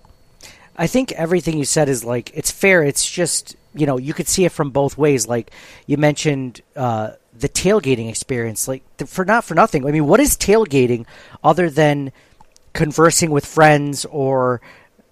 [0.76, 2.82] I think everything you said is like it's fair.
[2.82, 5.26] It's just you know you could see it from both ways.
[5.26, 5.50] Like
[5.86, 8.68] you mentioned uh, the tailgating experience.
[8.68, 9.86] Like for not for nothing.
[9.86, 11.06] I mean, what is tailgating
[11.42, 12.12] other than
[12.74, 14.60] conversing with friends or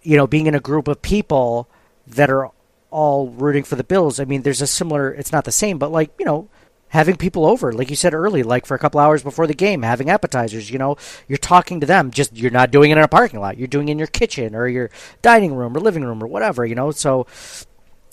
[0.03, 1.69] you know being in a group of people
[2.07, 2.51] that are
[2.97, 4.19] all rooting for the Bills?
[4.19, 5.13] I mean, there's a similar.
[5.13, 6.49] It's not the same, but like you know.
[6.91, 9.83] Having people over, like you said early, like for a couple hours before the game,
[9.83, 12.13] having appetizers, you know, you're talking to them.
[12.13, 13.59] Just you're not doing it in a parking lot.
[13.59, 16.65] You're doing it in your kitchen or your dining room or living room or whatever,
[16.65, 16.93] you know.
[16.93, 17.27] So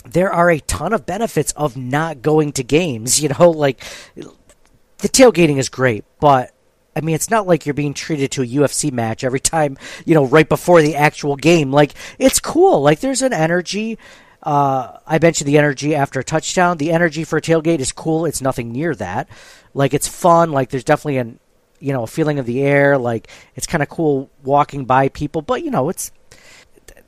[0.06, 3.22] there are a ton of benefits of not going to games.
[3.24, 3.82] You know, like
[4.16, 6.52] the tailgating is great, but
[6.96, 10.14] I mean, it's not like you're being treated to a UFC match every time, you
[10.14, 11.72] know, right before the actual game.
[11.72, 12.82] Like, it's cool.
[12.82, 13.98] Like, there's an energy.
[14.44, 16.78] Uh, I mentioned the energy after a touchdown.
[16.78, 18.26] The energy for a tailgate is cool.
[18.26, 19.30] It's nothing near that.
[19.74, 20.52] Like, it's fun.
[20.52, 21.40] Like, there's definitely an,
[21.80, 22.98] you know, a feeling of the air.
[22.98, 26.12] Like, it's kind of cool walking by people, but, you know, it's,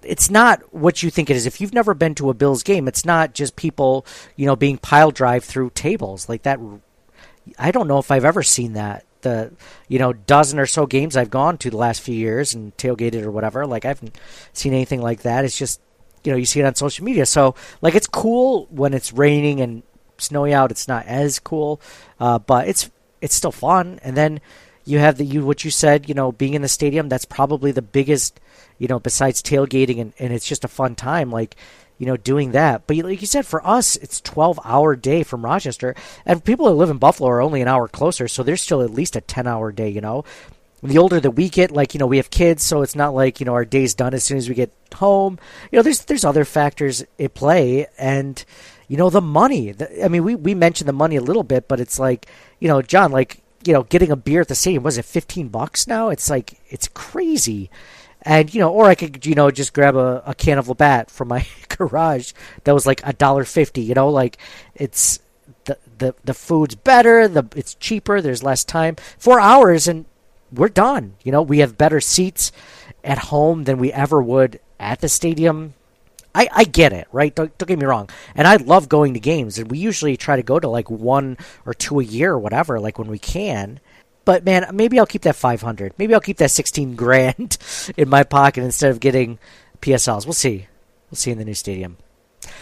[0.02, 1.46] it's not what you think it is.
[1.46, 4.06] If you've never been to a Bills game, it's not just people,
[4.38, 6.60] you know, being pile drive through tables like that.
[7.60, 9.06] I don't know if I've ever seen that.
[9.22, 9.52] The
[9.88, 13.24] you know dozen or so games I've gone to the last few years and tailgated
[13.24, 13.66] or whatever.
[13.66, 14.16] Like I haven't
[14.54, 15.44] seen anything like that.
[15.46, 15.82] It's just
[16.26, 17.26] you know you see it on social media.
[17.26, 19.84] So like it's cool when it's raining and
[20.18, 20.72] snowy out.
[20.72, 21.82] It's not as cool,
[22.20, 22.90] uh, but it's
[23.22, 24.00] it's still fun.
[24.04, 24.42] And then
[24.86, 26.08] you have the you what you said.
[26.08, 27.10] You know, being in the stadium.
[27.10, 28.40] That's probably the biggest.
[28.78, 31.32] You know, besides tailgating and, and it's just a fun time.
[31.32, 31.56] Like
[31.98, 32.88] you know, doing that.
[32.88, 36.74] But like you said, for us, it's twelve hour day from Rochester, and people who
[36.74, 39.48] live in Buffalo are only an hour closer, so there's still at least a ten
[39.48, 39.90] hour day.
[39.90, 40.26] You know,
[40.90, 43.40] the older that we get, like you know, we have kids, so it's not like
[43.40, 45.40] you know our day's done as soon as we get home.
[45.72, 48.44] You know, there's there's other factors at play, and
[48.88, 49.72] you know the money.
[49.72, 52.28] The, I mean, we we mentioned the money a little bit, but it's like
[52.60, 55.50] you know, John, like you know, getting a beer at the stadium was it fifteen
[55.50, 56.10] bucks now?
[56.10, 57.70] It's like it's crazy
[58.26, 61.12] and you know, or I could you know just grab a, a can of Labatt
[61.12, 63.82] from my garage that was like a dollar fifty.
[63.82, 64.38] You know, like
[64.74, 65.20] it's
[65.66, 70.06] the the the food's better, the it's cheaper, there's less time, four hours, and
[70.56, 71.16] we're done.
[71.24, 72.52] You know, we have better seats
[73.04, 75.74] at home than we ever would at the stadium.
[76.34, 77.34] I, I get it, right?
[77.34, 78.10] Don't, don't get me wrong.
[78.36, 81.38] And I love going to games, and we usually try to go to like one
[81.66, 83.80] or two a year or whatever, like when we can.
[84.26, 85.94] but man, maybe I'll keep that 500.
[85.98, 87.58] Maybe I'll keep that 16 grand
[87.98, 89.40] in my pocket instead of getting
[89.82, 90.26] PSLs.
[90.26, 90.68] We'll see.
[91.10, 91.98] We'll see in the new stadium.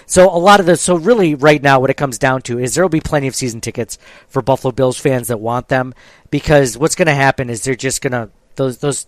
[0.06, 2.76] So a lot of the so really right now what it comes down to is
[2.76, 5.94] there will be plenty of season tickets for Buffalo Bills fans that want them
[6.30, 9.08] because what's going to happen is they're just going to those those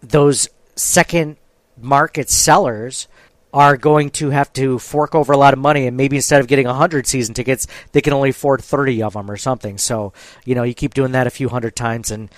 [0.00, 1.36] those second
[1.80, 3.08] market sellers
[3.52, 6.46] are going to have to fork over a lot of money and maybe instead of
[6.46, 10.12] getting 100 season tickets they can only afford 30 of them or something so
[10.44, 12.30] you know you keep doing that a few hundred times and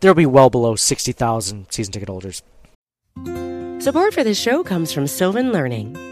[0.00, 2.42] there'll be well below 60,000 season ticket holders
[3.82, 6.11] Support for this show comes from Sylvan Learning.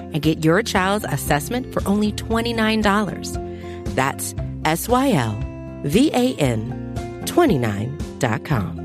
[0.13, 3.95] and get your child's assessment for only $29.
[3.95, 5.37] That's S Y L
[5.83, 6.93] V A N
[7.25, 8.81] 29.com.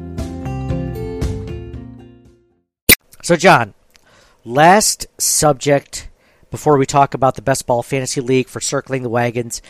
[3.23, 3.75] So, John,
[4.45, 6.09] last subject
[6.51, 9.61] before we talk about the best ball fantasy league for circling the wagons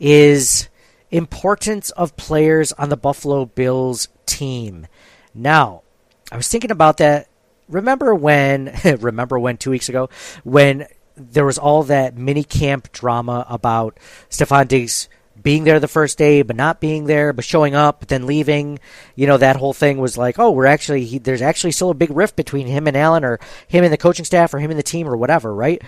[0.00, 0.68] is
[1.10, 4.88] importance of players on the Buffalo Bills team.
[5.32, 5.82] Now,
[6.32, 7.28] I was thinking about that.
[7.68, 8.76] Remember when?
[8.98, 10.10] remember when two weeks ago
[10.42, 13.98] when there was all that mini camp drama about
[14.30, 15.08] Stefon Diggs
[15.40, 18.78] being there the first day, but not being there, but showing up, but then leaving.
[19.14, 21.94] You know, that whole thing was like, oh, we're actually, he, there's actually still a
[21.94, 24.78] big rift between him and Allen, or him and the coaching staff, or him and
[24.78, 25.82] the team, or whatever, right?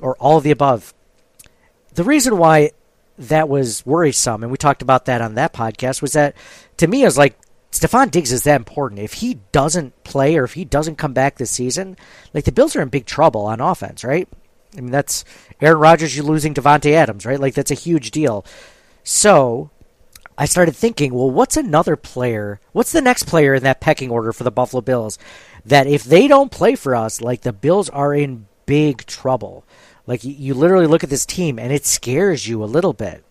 [0.00, 0.94] Or all of the above.
[1.94, 2.72] The reason why
[3.18, 6.34] that was worrisome, and we talked about that on that podcast, was that
[6.78, 7.38] to me, I was like,
[7.70, 9.00] Stefon Diggs is that important.
[9.00, 11.96] If he doesn't play or if he doesn't come back this season,
[12.32, 14.28] like the Bills are in big trouble on offense, right?
[14.76, 15.24] I mean, that's
[15.60, 17.40] Aaron Rodgers, you're losing Davante Adams, right?
[17.40, 18.44] Like, that's a huge deal.
[19.02, 19.70] So
[20.36, 22.60] I started thinking, well, what's another player?
[22.72, 25.18] What's the next player in that pecking order for the Buffalo Bills
[25.64, 29.64] that if they don't play for us, like the Bills are in big trouble?
[30.06, 33.24] Like you, you literally look at this team and it scares you a little bit.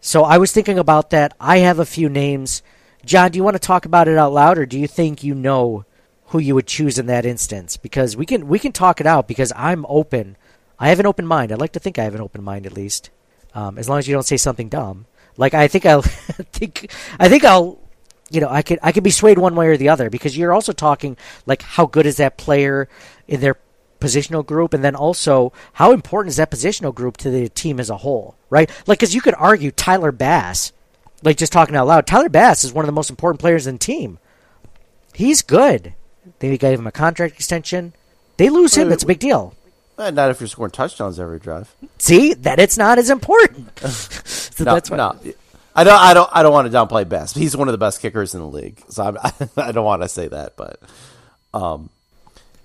[0.00, 1.34] So I was thinking about that.
[1.40, 2.62] I have a few names.
[3.04, 5.34] John, do you want to talk about it out loud, or do you think you
[5.34, 5.84] know
[6.26, 7.76] who you would choose in that instance?
[7.76, 9.26] Because we can we can talk it out.
[9.26, 10.36] Because I'm open.
[10.78, 11.52] I have an open mind.
[11.52, 13.10] I'd like to think I have an open mind at least
[13.56, 15.06] um, as long as you don't say something dumb.
[15.36, 16.02] Like I think I'll
[16.52, 17.78] think I think I'll
[18.30, 20.52] you know I could I could be swayed one way or the other because you're
[20.52, 22.88] also talking like how good is that player
[23.26, 23.56] in their
[23.98, 24.74] positional group?
[24.74, 28.36] And then also how important is that positional group to the team as a whole
[28.50, 28.70] right?
[28.86, 30.72] Like because you could argue Tyler Bass
[31.22, 33.76] like just talking out loud Tyler Bass is one of the most important players in
[33.76, 34.18] the team.
[35.14, 35.94] He's good.
[36.40, 37.94] They gave him a contract extension.
[38.36, 38.90] They lose him.
[38.90, 39.54] That's a big deal
[39.98, 41.74] not if you're scoring touchdowns every drive.
[41.98, 43.78] See that it's not as important.
[43.84, 44.96] so no, that's why.
[44.96, 45.18] no.
[45.74, 46.00] I don't.
[46.00, 46.30] I don't.
[46.32, 47.34] I don't want to downplay Bass.
[47.34, 48.80] He's one of the best kickers in the league.
[48.88, 49.18] So I'm,
[49.56, 50.80] I don't want to say that, but
[51.52, 51.90] um,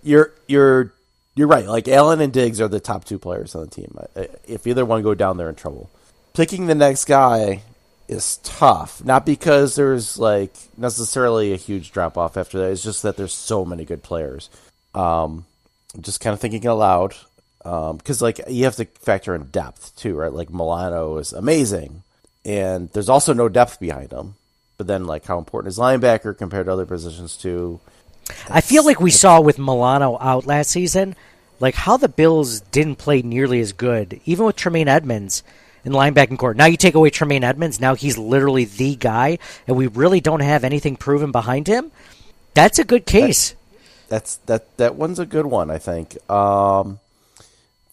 [0.02, 0.94] you're you're
[1.36, 1.66] you're right.
[1.66, 3.98] Like Allen and Diggs are the top two players on the team.
[4.48, 5.90] If either one go down, they're in trouble.
[6.34, 7.64] Picking the next guy
[8.08, 9.04] is tough.
[9.04, 12.72] Not because there's like necessarily a huge drop off after that.
[12.72, 14.50] It's just that there's so many good players.
[14.94, 15.46] Um,
[16.00, 17.16] just kind of thinking aloud
[17.64, 20.34] because um, like you have to factor in depth too, right?
[20.34, 22.04] Like Milano is amazing,
[22.44, 24.36] and there's also no depth behind him.
[24.78, 27.80] But then, like, how important is linebacker compared to other positions too?
[28.50, 31.16] I feel like we saw with Milano out last season,
[31.60, 35.44] like how the Bills didn't play nearly as good, even with Tremaine Edmunds
[35.86, 36.58] in linebacking court.
[36.58, 39.38] Now you take away Tremaine Edmunds, now he's literally the guy,
[39.68, 41.92] and we really don't have anything proven behind him.
[42.56, 43.54] That's a good case
[44.12, 45.72] that's that that one's a good one.
[45.72, 46.18] I think.
[46.30, 47.00] Um,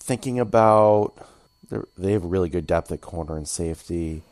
[0.01, 1.15] thinking about
[1.97, 4.23] they have really good depth at corner and safety.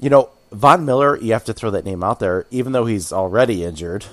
[0.00, 3.12] You know, Von Miller, you have to throw that name out there, even though he's
[3.12, 4.04] already injured.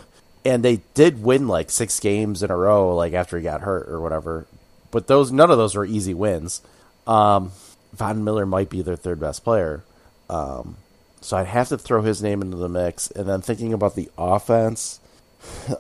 [0.46, 3.90] And they did win like six games in a row, like after he got hurt
[3.90, 4.46] or whatever.
[4.92, 6.62] But those none of those were easy wins.
[7.08, 7.52] Um,
[7.94, 9.84] Von Miller might be their third best player.
[10.30, 10.78] Um,
[11.22, 13.10] so I'd have to throw his name into the mix.
[13.10, 15.00] And then thinking about the offense,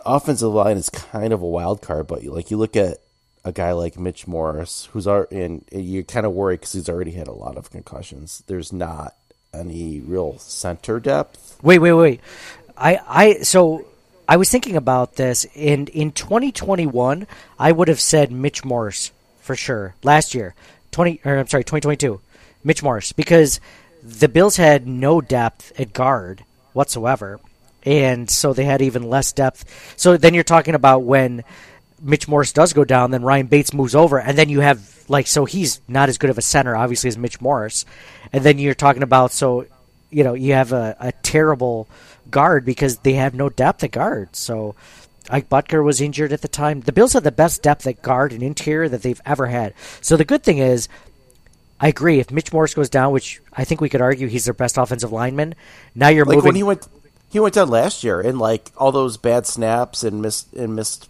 [0.06, 2.98] offensive line is kind of a wild card, but like you look at
[3.46, 7.12] a guy like Mitch Morse, who's our, and you kind of worry because he's already
[7.12, 8.44] had a lot of concussions.
[8.48, 9.16] There's not
[9.54, 11.60] any real center depth.
[11.62, 12.22] Wait, wait, wait.
[12.78, 13.86] I, I, so
[14.28, 17.28] I was thinking about this in in 2021.
[17.60, 19.12] I would have said Mitch Morse
[19.42, 19.96] for sure.
[20.04, 20.56] Last year,
[20.92, 22.22] 20, or I'm sorry, 2022,
[22.64, 23.60] Mitch Morse because
[24.02, 27.40] the Bills had no depth at guard whatsoever,
[27.84, 29.94] and so they had even less depth.
[29.98, 31.44] So then you're talking about when
[32.02, 35.28] Mitch Morse does go down, then Ryan Bates moves over, and then you have like
[35.28, 37.86] so he's not as good of a center, obviously, as Mitch Morse,
[38.32, 39.66] and then you're talking about so
[40.10, 41.88] you know you have a, a terrible
[42.30, 44.36] guard because they have no depth at guard.
[44.36, 44.76] So
[45.30, 46.82] Ike Boettger was injured at the time.
[46.82, 49.74] The Bills have the best depth at guard and interior that they've ever had.
[50.02, 50.90] So the good thing is,
[51.80, 52.20] I agree.
[52.20, 55.12] If Mitch Morse goes down, which I think we could argue he's their best offensive
[55.12, 55.56] lineman,
[55.96, 56.50] now you're like moving.
[56.50, 56.88] when he went,
[57.34, 61.10] he went down last year, and like all those bad snaps and missed and missed,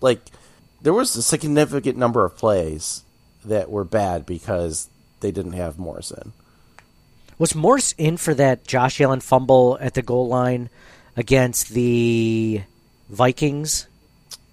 [0.00, 0.20] like
[0.80, 3.02] there was a significant number of plays
[3.44, 4.88] that were bad because
[5.18, 6.32] they didn't have Morrison.
[7.40, 10.70] Was Morse in for that Josh Allen fumble at the goal line
[11.16, 12.62] against the
[13.08, 13.88] Vikings?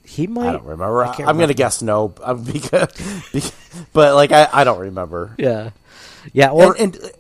[0.04, 0.50] He might.
[0.50, 1.06] I don't remember.
[1.06, 3.54] I am going to guess no, um, because, because,
[3.94, 5.36] but like I, I don't remember.
[5.38, 5.70] Yeah,
[6.34, 6.50] yeah.
[6.50, 7.12] Or And, and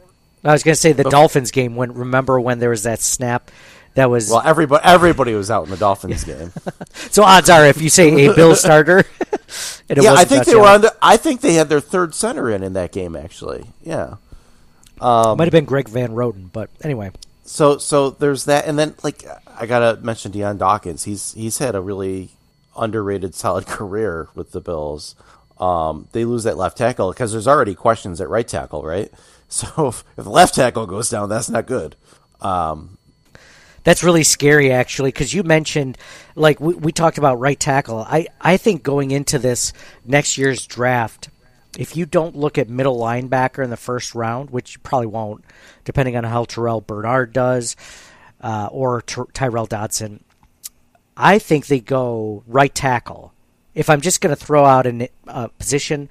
[0.43, 1.75] I was going to say the Dolphins game.
[1.75, 3.51] When remember when there was that snap
[3.95, 6.51] that was well, everybody everybody was out in the Dolphins game.
[6.93, 9.05] so odds are if you say a Bill starter.
[9.89, 10.81] yeah, I think they were on.
[10.81, 13.15] The, I think they had their third center in in that game.
[13.15, 14.15] Actually, yeah.
[15.01, 17.11] might have been Greg Van Roten, but anyway.
[17.43, 19.23] So so there's that, and then like
[19.57, 21.03] I gotta mention Dion Dawkins.
[21.03, 22.31] He's he's had a really
[22.75, 25.15] underrated, solid career with the Bills.
[25.57, 29.11] Um, they lose that left tackle because there's already questions at right tackle, right?
[29.47, 31.95] So if, if left tackle goes down, that's not good.
[32.41, 32.97] Um,
[33.85, 35.97] That's really scary, actually, because you mentioned,
[36.33, 37.99] like we, we talked about right tackle.
[37.99, 39.73] I, I think going into this
[40.03, 41.29] next year's draft,
[41.77, 45.45] if you don't look at middle linebacker in the first round, which you probably won't,
[45.83, 47.75] depending on how Terrell Bernard does,
[48.41, 50.23] uh, or Ty- Tyrel Dodson,
[51.15, 53.33] I think they go right tackle.
[53.75, 56.09] If I'm just going to throw out a uh, position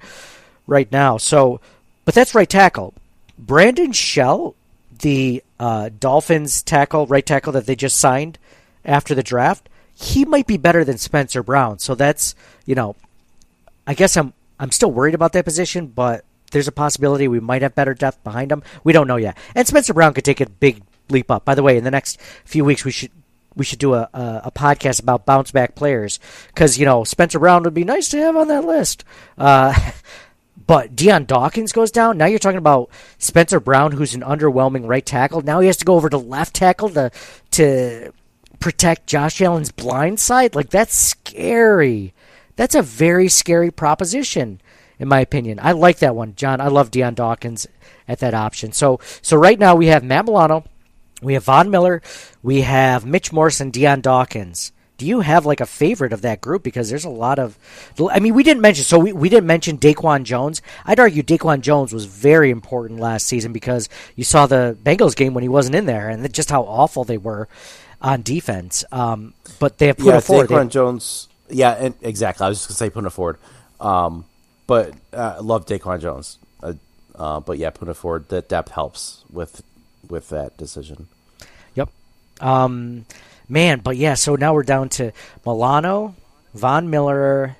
[0.65, 1.59] right now, so,
[2.05, 2.93] but that's right tackle.
[3.37, 4.55] Brandon Shell,
[4.99, 8.37] the uh, Dolphins tackle, right tackle that they just signed
[8.83, 11.79] after the draft, he might be better than Spencer Brown.
[11.79, 12.35] So that's
[12.65, 12.95] you know,
[13.87, 17.61] I guess I'm I'm still worried about that position, but there's a possibility we might
[17.61, 18.63] have better depth behind him.
[18.83, 19.37] We don't know yet.
[19.53, 21.45] And Spencer Brown could take a big leap up.
[21.45, 23.11] By the way, in the next few weeks, we should
[23.55, 27.39] we should do a a, a podcast about bounce back players because you know Spencer
[27.39, 29.03] Brown would be nice to have on that list.
[29.37, 29.73] Uh,
[30.67, 32.17] but Dion Dawkins goes down.
[32.17, 35.41] Now you're talking about Spencer Brown, who's an underwhelming right tackle.
[35.41, 37.11] Now he has to go over to left tackle to
[37.51, 38.11] to
[38.59, 40.55] protect Josh Allen's blind side.
[40.55, 42.13] Like that's scary.
[42.55, 44.61] That's a very scary proposition,
[44.97, 45.59] in my opinion.
[45.61, 46.61] I like that one, John.
[46.61, 47.67] I love Dion Dawkins
[48.07, 48.71] at that option.
[48.71, 50.63] So so right now we have Matt Milano,
[51.21, 52.01] we have Von Miller,
[52.41, 54.71] we have Mitch Morrison, Dion Dawkins.
[54.97, 56.63] Do you have like a favorite of that group?
[56.63, 57.57] Because there's a lot of,
[58.09, 60.61] I mean, we didn't mention so we, we didn't mention DaQuan Jones.
[60.85, 65.33] I'd argue DaQuan Jones was very important last season because you saw the Bengals game
[65.33, 67.47] when he wasn't in there and just how awful they were
[68.01, 68.85] on defense.
[68.91, 70.49] Um, but they have put yeah, forward.
[70.49, 71.27] DaQuan Jones.
[71.49, 72.45] Yeah, and exactly.
[72.45, 73.37] I was just gonna say Poona Ford,
[73.79, 74.25] um,
[74.67, 76.39] but uh, I love DaQuan Jones.
[76.61, 76.73] Uh,
[77.13, 78.29] uh, but yeah, Poona Ford.
[78.29, 79.61] That depth helps with
[80.09, 81.07] with that decision.
[81.75, 81.89] Yep.
[82.41, 83.05] Um,
[83.47, 85.11] man, but yeah, so now we're down to
[85.45, 86.15] Milano,
[86.53, 87.55] Von Miller,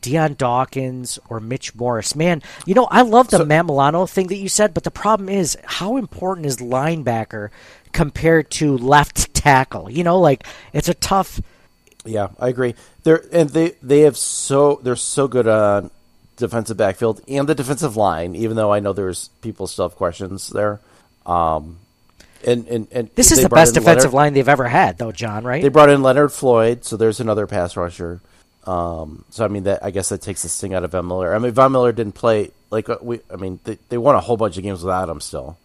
[0.00, 2.14] Dion Dawkins, or Mitch Morse.
[2.16, 4.90] Man, you know, I love the So- Matt Milano thing that you said, but the
[4.90, 7.50] problem is how important is linebacker
[7.92, 9.90] compared to left tackle?
[9.90, 11.40] You know, like it's a tough.
[12.04, 12.74] Yeah, I agree.
[13.04, 15.90] They're and they they have so they're so good on
[16.36, 18.34] defensive backfield and the defensive line.
[18.34, 20.80] Even though I know there's people still have questions there.
[21.26, 21.78] Um,
[22.46, 25.44] and and and This is the best defensive Leonard- line they've ever had, though, John.
[25.44, 25.62] Right?
[25.62, 28.20] They brought in Leonard Floyd, so there's another pass rusher.
[28.64, 31.34] Um, so I mean that I guess that takes the sting out of Von Miller.
[31.34, 33.20] I mean Von Miller didn't play like uh, we.
[33.30, 35.56] I mean they they won a whole bunch of games without him still.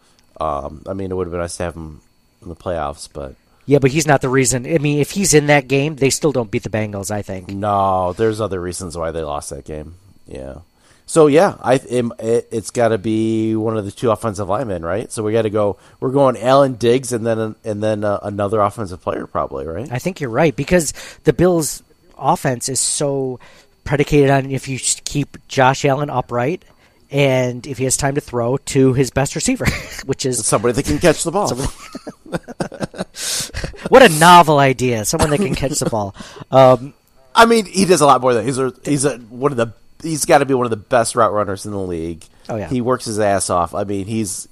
[0.42, 2.02] Um, I mean it would have been nice to have him
[2.42, 3.36] in the playoffs, but
[3.68, 4.66] yeah, but he's not the reason.
[4.66, 7.12] I mean, if he's in that game, they still don't beat the Bengals.
[7.12, 7.50] I think.
[7.50, 9.96] no, there's other reasons why they lost that game.
[10.26, 10.60] Yeah.
[11.08, 14.84] So yeah, I it, it, it's got to be one of the two offensive linemen,
[14.84, 15.10] right?
[15.10, 15.78] So we got to go.
[16.02, 19.90] We're going Allen Diggs and then and then uh, another offensive player, probably, right?
[19.90, 20.94] I think you're right because
[21.24, 21.82] the Bills'
[22.18, 23.40] offense is so
[23.86, 26.66] predicated on if you keep Josh Allen upright
[27.10, 29.66] and if he has time to throw to his best receiver,
[30.06, 31.56] which is Somebody that can catch the ball.
[33.88, 35.06] what a novel idea!
[35.06, 36.14] Someone that can catch the ball.
[36.52, 36.94] Um,
[37.34, 39.72] I mean, he does a lot more than he's a, he's a, one of the
[40.02, 42.24] he's got to be one of the best route runners in the league.
[42.50, 42.70] Oh, yeah.
[42.70, 43.74] he works his ass off.
[43.74, 44.48] I mean, he's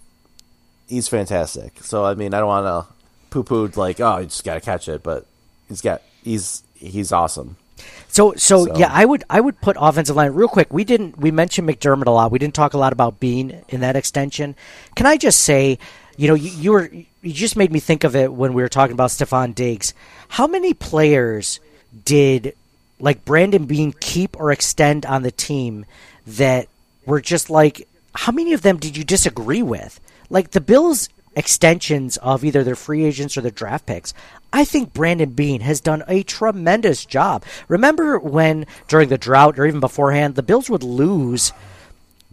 [0.87, 1.81] he's fantastic.
[1.83, 2.93] So I mean, I don't want to
[3.29, 5.25] poo poo like oh, you just got to catch it, but
[5.67, 7.57] he's got he's he's awesome.
[8.07, 10.71] So, so, So- yeah, I would I would put offensive line real quick.
[10.71, 12.31] We didn't we mentioned McDermott a lot.
[12.31, 14.55] We didn't talk a lot about Beane in that extension.
[14.95, 15.79] Can I just say,
[16.17, 16.89] you know, you, you were
[17.21, 19.93] you just made me think of it when we were talking about Stefon Diggs.
[20.29, 21.59] How many players
[22.05, 22.55] did
[22.99, 25.85] like Brandon Beane keep or extend on the team
[26.25, 26.67] that
[27.05, 29.99] were just like how many of them did you disagree with?
[30.29, 34.13] Like the Bills extensions of either their free agents or their draft picks.
[34.53, 37.43] I think Brandon Beane has done a tremendous job.
[37.67, 41.51] Remember when during the drought or even beforehand, the Bills would lose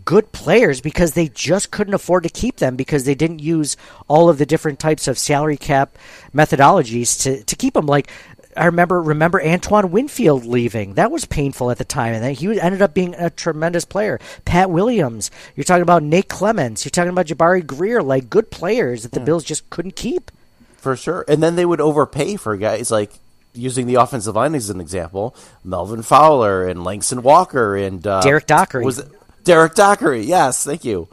[0.05, 3.77] good players because they just couldn't afford to keep them because they didn't use
[4.09, 5.97] all of the different types of salary cap
[6.35, 7.87] methodologies to, to keep them.
[7.87, 8.09] Like
[8.57, 10.95] I remember remember Antoine Winfield leaving.
[10.95, 14.21] That was painful at the time, and then he ended up being a tremendous player.
[14.45, 15.31] Pat Williams.
[15.57, 16.85] You're talking about Nate Clements.
[16.85, 18.03] You're talking about Jabari Greer.
[18.03, 20.31] Like good players that the Bills just couldn't keep.
[20.77, 21.25] For sure.
[21.29, 23.13] And then they would overpay for guys like
[23.55, 28.47] using the offensive line as an example, Melvin Fowler and Langston Walker and uh, Derrick
[28.47, 28.85] Dockery.
[28.85, 29.09] Was it
[29.45, 30.23] Derrick Dockery?
[30.23, 31.09] Yes, thank you.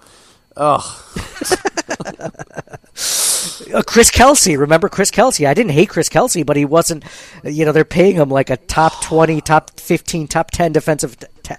[3.74, 5.45] Uh, Chris Kelsay, remember Chris Kelsay?
[5.47, 7.03] I didn't hate Chris Kelsay, but he wasn't.
[7.43, 11.17] You know, they're paying him like a top twenty, top fifteen, top ten defensive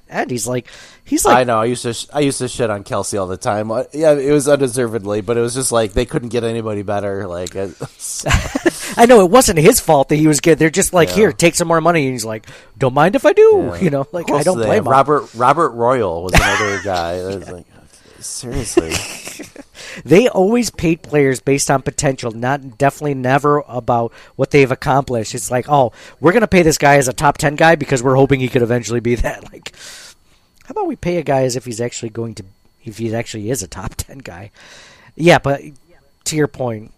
[0.08, 0.30] end.
[0.30, 0.66] He's like,
[1.04, 1.58] he's like, I know.
[1.60, 3.70] I used to sh- I used to shit on Kelsay all the time.
[3.70, 7.26] Uh, Yeah, it was undeservedly, but it was just like they couldn't get anybody better.
[7.26, 7.68] Like, uh,
[8.96, 10.58] I know it wasn't his fault that he was good.
[10.58, 12.46] They're just like, here, take some more money, and he's like,
[12.78, 13.74] don't mind if I do.
[13.80, 14.88] You know, like I don't blame him.
[14.88, 17.14] Robert Robert Royal was another guy.
[17.14, 17.66] It was like,
[18.20, 18.90] seriously.
[20.04, 25.34] They always paid players based on potential, not definitely never about what they've accomplished.
[25.34, 28.16] It's like, oh, we're gonna pay this guy as a top ten guy because we're
[28.16, 29.52] hoping he could eventually be that.
[29.52, 29.74] Like,
[30.64, 32.44] how about we pay a guy as if he's actually going to,
[32.84, 34.50] if he actually is a top ten guy?
[35.16, 35.60] Yeah, but
[36.24, 36.92] to your point,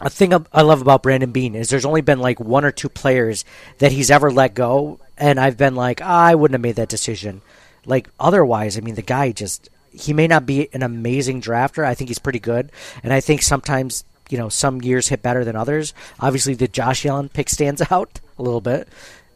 [0.00, 2.88] a thing I love about Brandon Beane is there's only been like one or two
[2.88, 3.44] players
[3.78, 6.88] that he's ever let go, and I've been like, ah, I wouldn't have made that
[6.88, 7.40] decision.
[7.86, 11.84] Like otherwise, I mean, the guy just he may not be an amazing drafter.
[11.84, 12.70] I think he's pretty good,
[13.02, 15.94] and I think sometimes you know some years hit better than others.
[16.20, 18.88] Obviously, the Josh Allen pick stands out a little bit,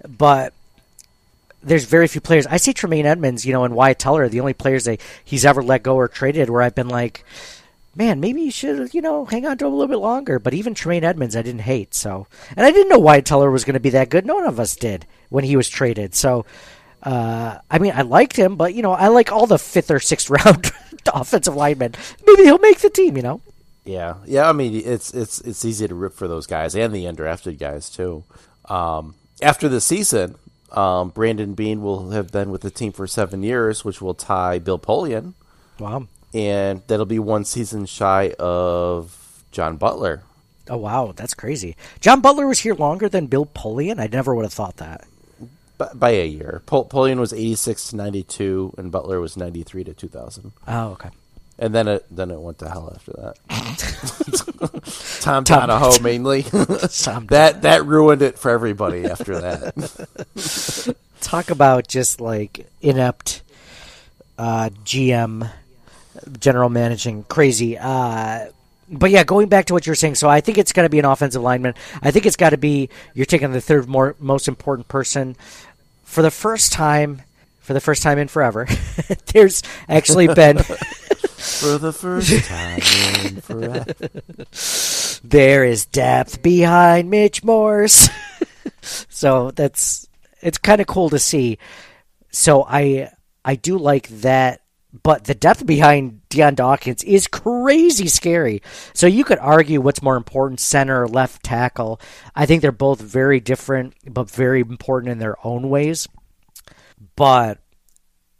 [0.07, 0.53] but
[1.63, 2.47] there's very few players.
[2.47, 5.63] I see Tremaine Edmunds, you know, and Wyatt Teller, the only players that he's ever
[5.63, 7.25] let go or traded where I've been like,
[7.95, 10.39] man, maybe you should, you know, hang on to him a little bit longer.
[10.39, 11.95] But even Tremaine Edmunds, I didn't hate.
[11.95, 14.25] So, and I didn't know Wyatt Teller was going to be that good.
[14.25, 16.15] None of us did when he was traded.
[16.15, 16.47] So,
[17.03, 20.01] uh, I mean, I liked him, but you know, I like all the fifth or
[20.01, 20.71] sixth round
[21.15, 21.95] offensive linemen.
[22.27, 23.17] Maybe he'll make the team.
[23.17, 23.41] You know.
[23.85, 24.49] Yeah, yeah.
[24.49, 27.89] I mean, it's it's it's easy to rip for those guys and the undrafted guys
[27.91, 28.25] too.
[28.69, 30.37] Um, after the season,
[30.73, 34.59] um, Brandon Beane will have been with the team for seven years, which will tie
[34.59, 35.33] Bill Polian,
[35.79, 36.07] Wow.
[36.35, 40.23] and that'll be one season shy of John Butler.
[40.69, 41.75] Oh wow, that's crazy.
[42.01, 43.99] John Butler was here longer than Bill Polian.
[43.99, 45.05] I never would have thought that.
[45.81, 49.39] By, by a year, Pol- Polian was eighty six to ninety two, and Butler was
[49.39, 50.53] ninety three to two thousand.
[50.69, 51.09] Oh, okay.
[51.59, 53.39] And then it then it went to hell after that.
[55.23, 56.43] Tom Donahoe mainly.
[57.03, 60.95] Tom that that ruined it for everybody after that.
[61.23, 63.41] talk about just like inept
[64.37, 65.51] uh, GM,
[66.39, 67.79] general managing, crazy.
[67.79, 68.49] Uh,
[68.91, 70.89] but yeah, going back to what you were saying, so I think it's got to
[70.89, 71.75] be an offensive lineman.
[72.03, 75.37] I think it's got to be you're taking the third more most important person
[76.11, 77.23] for the first time,
[77.61, 78.67] for the first time in forever.
[79.27, 82.81] there's actually been for the first time
[83.27, 83.95] in forever.
[85.23, 88.09] there is depth behind Mitch Morse.
[88.83, 90.09] so that's
[90.43, 91.59] it's kind of cool to see.
[92.33, 93.13] So I
[93.45, 94.63] I do like that,
[95.03, 98.63] but the depth behind Dion Dawkins is crazy scary.
[98.93, 102.01] So you could argue what's more important, center or left tackle.
[102.35, 106.09] I think they're both very different, but very important in their own ways.
[107.15, 107.59] But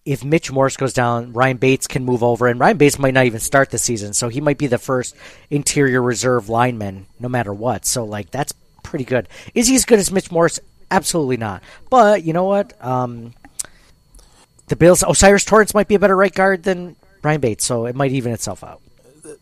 [0.05, 3.27] if Mitch Morse goes down, Ryan Bates can move over, and Ryan Bates might not
[3.27, 5.15] even start the season, so he might be the first
[5.51, 7.85] interior reserve lineman, no matter what.
[7.85, 9.29] So, like, that's pretty good.
[9.55, 10.59] Is he as good as Mitch Morse?
[10.91, 11.63] Absolutely not.
[11.91, 12.73] But you know what?
[12.85, 13.35] Um,
[14.71, 17.97] the Bills, O'Cyrus Torrence might be a better right guard than Ryan Bates, so it
[17.97, 18.81] might even itself out.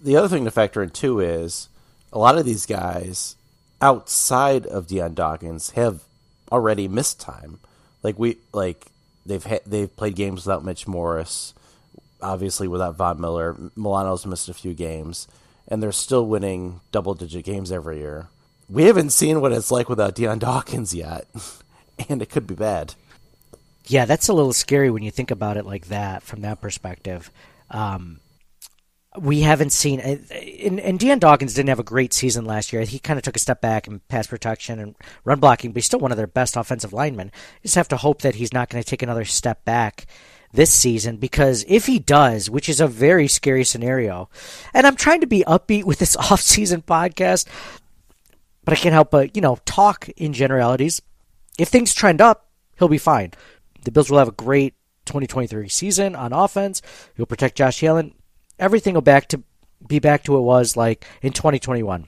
[0.03, 1.69] The other thing to factor in too is
[2.13, 3.37] a lot of these guys
[3.81, 6.01] outside of Dion Dawkins have
[6.51, 7.61] already missed time.
[8.03, 8.87] Like we like
[9.27, 11.53] they've ha- they've played games without Mitch Morse,
[12.23, 13.55] obviously without Von Miller.
[13.77, 15.29] Milano's missed a few games,
[15.69, 18.29] and they're still winning double digit games every year.
[18.69, 21.27] we haven't seen what it's like without Dion Dawkins yet,
[22.09, 22.95] and it could be bad.
[23.89, 27.31] Yeah, that's a little scary when you think about it like that from that perspective.
[27.71, 28.21] Um,
[29.19, 32.83] we haven't seen, and, and Dion Dawkins didn't have a great season last year.
[32.83, 35.87] He kind of took a step back in pass protection and run blocking, but he's
[35.87, 37.29] still one of their best offensive linemen.
[37.63, 40.07] You just have to hope that he's not going to take another step back
[40.53, 44.29] this season because if he does, which is a very scary scenario,
[44.75, 47.47] and I'm trying to be upbeat with this off-season podcast,
[48.65, 51.01] but I can't help but, you know, talk in generalities.
[51.59, 52.47] If things trend up,
[52.79, 53.33] he'll be fine.
[53.89, 54.75] The Bills will have a great
[55.07, 56.83] 2023 season on offense.
[57.17, 58.13] He'll protect Josh Allen.
[58.59, 59.43] Everything will back to
[59.87, 62.07] be back to what it was like in 2021.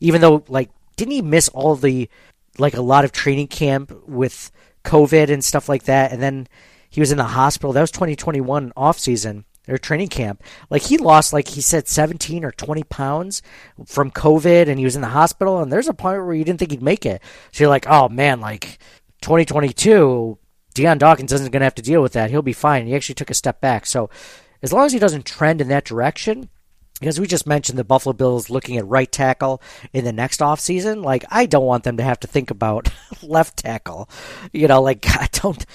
[0.00, 2.10] Even though, like, didn't he miss all the,
[2.58, 4.50] like, a lot of training camp with
[4.84, 6.12] COVID and stuff like that?
[6.12, 6.46] And then
[6.90, 7.72] he was in the hospital.
[7.72, 10.42] That was 2021 off season or training camp.
[10.68, 13.40] Like he lost, like he said, 17 or 20 pounds
[13.86, 15.62] from COVID, and he was in the hospital.
[15.62, 17.22] And there's a point where you didn't think he'd make it.
[17.52, 18.78] So you're like, oh man, like
[19.22, 20.38] 2022,
[20.78, 22.30] Dion Dawkins isn't going to have to deal with that.
[22.30, 22.86] He'll be fine.
[22.86, 23.84] He actually took a step back.
[23.84, 24.08] So
[24.62, 26.50] as long as he doesn't trend in that direction,
[27.00, 29.60] because we just mentioned the Buffalo Bills looking at right tackle
[29.92, 31.02] in the next offseason.
[31.02, 32.90] Like, I don't want them to have to think about
[33.24, 34.08] left tackle.
[34.52, 35.66] You know, like, I don't.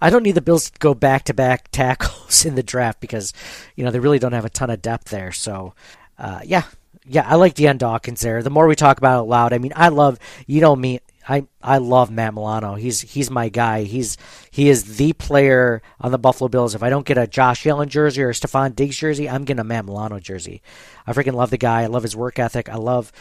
[0.00, 3.32] I don't need the Bills to go back to back tackles in the draft because,
[3.74, 5.32] you know, they really don't have a ton of depth there.
[5.32, 5.74] So,
[6.18, 6.64] uh, yeah,
[7.04, 8.44] yeah, I like Dion Dawkins there.
[8.44, 11.46] The more we talk about it loud, I mean, I love, you know me, I
[11.60, 12.74] I love Matt Milano.
[12.74, 13.82] He's he's my guy.
[13.82, 14.16] He's
[14.50, 16.74] he is the player on the Buffalo Bills.
[16.74, 19.60] If I don't get a Josh Allen jersey or a Stefon Diggs jersey, I'm getting
[19.60, 20.62] a Matt Milano jersey.
[21.06, 21.82] I freaking love the guy.
[21.82, 22.68] I love his work ethic.
[22.68, 23.12] I love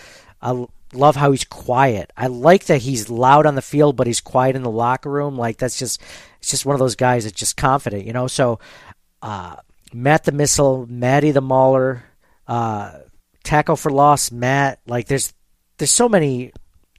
[0.41, 2.11] I love how he's quiet.
[2.15, 5.35] I like that he's loud on the field, but he's quiet in the locker room.
[5.37, 6.01] Like that's just
[6.39, 8.27] it's just one of those guys that's just confident, you know.
[8.27, 8.59] So
[9.23, 9.55] uh,
[9.93, 12.03] Matt the Missile, Matty the Mauler,
[12.47, 12.99] uh,
[13.43, 14.79] tackle for loss, Matt.
[14.85, 15.33] Like there's
[15.77, 16.51] there's so many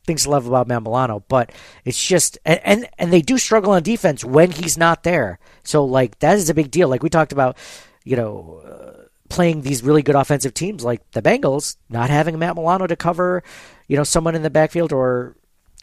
[0.07, 1.53] things to love about Matt Milano, but
[1.85, 5.39] it's just and, and they do struggle on defense when he's not there.
[5.65, 6.89] So like that is a big deal.
[6.89, 7.57] Like we talked about,
[8.05, 8.63] you know.
[8.65, 8.93] Uh,
[9.29, 13.43] playing these really good offensive teams like the Bengals, not having Matt Milano to cover,
[13.89, 15.35] you know, someone in the backfield or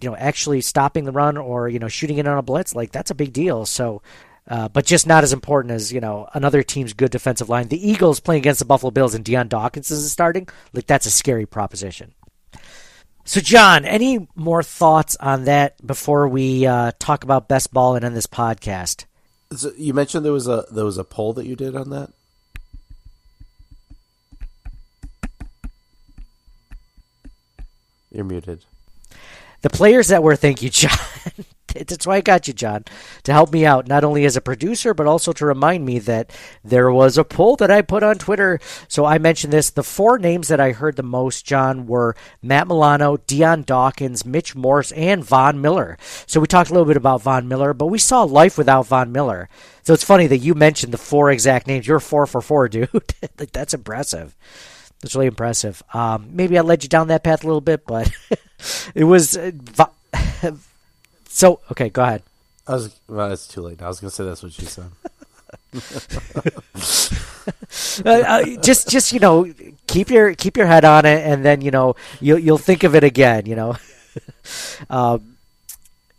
[0.02, 2.92] you know actually stopping the run or you know shooting it on a blitz, like
[2.92, 3.66] that's a big deal.
[3.66, 4.02] So.
[4.46, 7.70] Uh, but just not as important as you know another team's good defensive line.
[7.70, 10.50] The Eagles playing against the Buffalo Bills and Dion Dawkins is starting.
[10.74, 12.14] Like that's a scary proposition.
[13.26, 18.04] So, John, any more thoughts on that before we uh, talk about best ball and
[18.04, 19.06] end this podcast?
[19.56, 22.10] So you mentioned there was a there was a poll that you did on that.
[28.12, 28.66] You're muted.
[29.64, 30.97] The players that were, thank you, John.
[31.74, 32.84] That's why I got you, John,
[33.24, 36.30] to help me out, not only as a producer, but also to remind me that
[36.66, 38.59] there was a poll that I put on Twitter.
[38.89, 39.70] So I mentioned this.
[39.70, 44.53] The four names that I heard the most, John, were Matt Milano, Dion Dawkins, Mitch
[44.53, 45.97] Morse, and Von Miller.
[46.28, 49.14] So we talked a little bit about Von Miller, but we saw life without Von
[49.14, 49.47] Miller.
[49.84, 51.88] So it's funny that you mentioned the four exact names.
[51.88, 52.89] You're four for four, dude.
[53.38, 54.36] That's impressive.
[55.04, 55.84] That's really impressive.
[55.93, 58.10] Um, maybe I led you down that path a little bit, but
[58.95, 59.36] it was.
[59.36, 59.51] Uh,
[61.28, 62.24] so okay, go ahead.
[62.66, 63.82] I was well, it's too late.
[63.82, 63.88] now.
[63.88, 64.86] I was gonna say that's what she said.
[68.06, 69.54] uh, uh, just, just you know,
[69.88, 72.95] keep your keep your head on it, and then you know you'll you'll think of
[72.95, 73.45] it again.
[73.45, 73.76] You know,
[74.89, 75.36] um,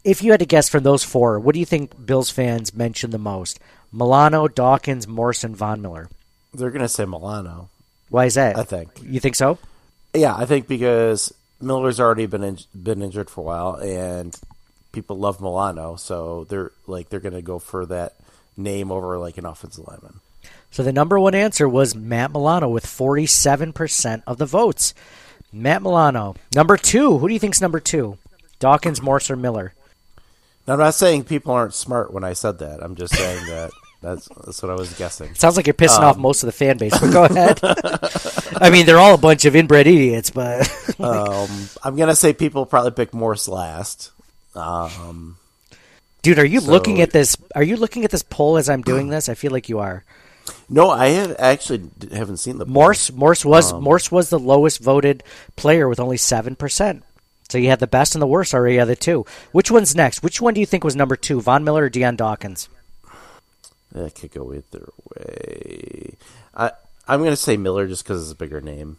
[0.05, 3.13] if you had to guess from those four, what do you think Bills fans mention
[3.13, 3.61] the most?
[3.91, 6.11] Milano, Dawkins, Morrison, Von Miller.
[6.53, 7.71] They're gonna say Milano.
[8.15, 8.57] Why is that?
[8.57, 8.91] I think.
[9.03, 9.59] You think so?
[10.15, 14.33] Yeah, I think because Miller's already been in, been injured for a while, and
[14.93, 18.15] people love Milano, so they're like they're going to go for that
[18.57, 20.21] name over like an offensive lineman.
[20.71, 24.95] So the number one answer was Matt Milano with forty seven percent of the votes.
[25.53, 26.37] Matt Milano.
[26.55, 27.19] Number two.
[27.19, 28.19] Who do you think's number two?
[28.61, 29.75] Dawkins, Morse, or Miller?
[30.69, 32.81] Now, I'm not saying people aren't smart when I said that.
[32.81, 33.73] I'm just saying that
[34.05, 35.35] that's that's what I was guessing.
[35.35, 37.59] Sounds like you're pissing um, off most of the fan base, but go ahead.
[38.61, 40.69] I mean, they're all a bunch of inbred idiots, but
[41.01, 41.49] um,
[41.83, 44.11] I'm gonna say people probably pick Morse last.
[44.55, 45.39] Um,
[46.23, 47.37] Dude, are you so, looking at this?
[47.55, 49.29] Are you looking at this poll as I'm doing this?
[49.29, 50.05] I feel like you are.
[50.69, 52.75] No, I have actually haven't seen the poll.
[52.75, 53.11] Morse.
[53.11, 55.23] Morse was um, Morse was the lowest voted
[55.57, 57.03] player with only seven percent.
[57.49, 59.27] So you had the best and the worst already the two.
[59.53, 60.23] Which one's next?
[60.23, 61.41] Which one do you think was number two?
[61.41, 62.69] Von Miller or Dion Dawkins?
[63.95, 66.17] That could go either way.
[66.55, 66.73] I
[67.07, 68.97] I'm gonna say Miller just because it's a bigger name.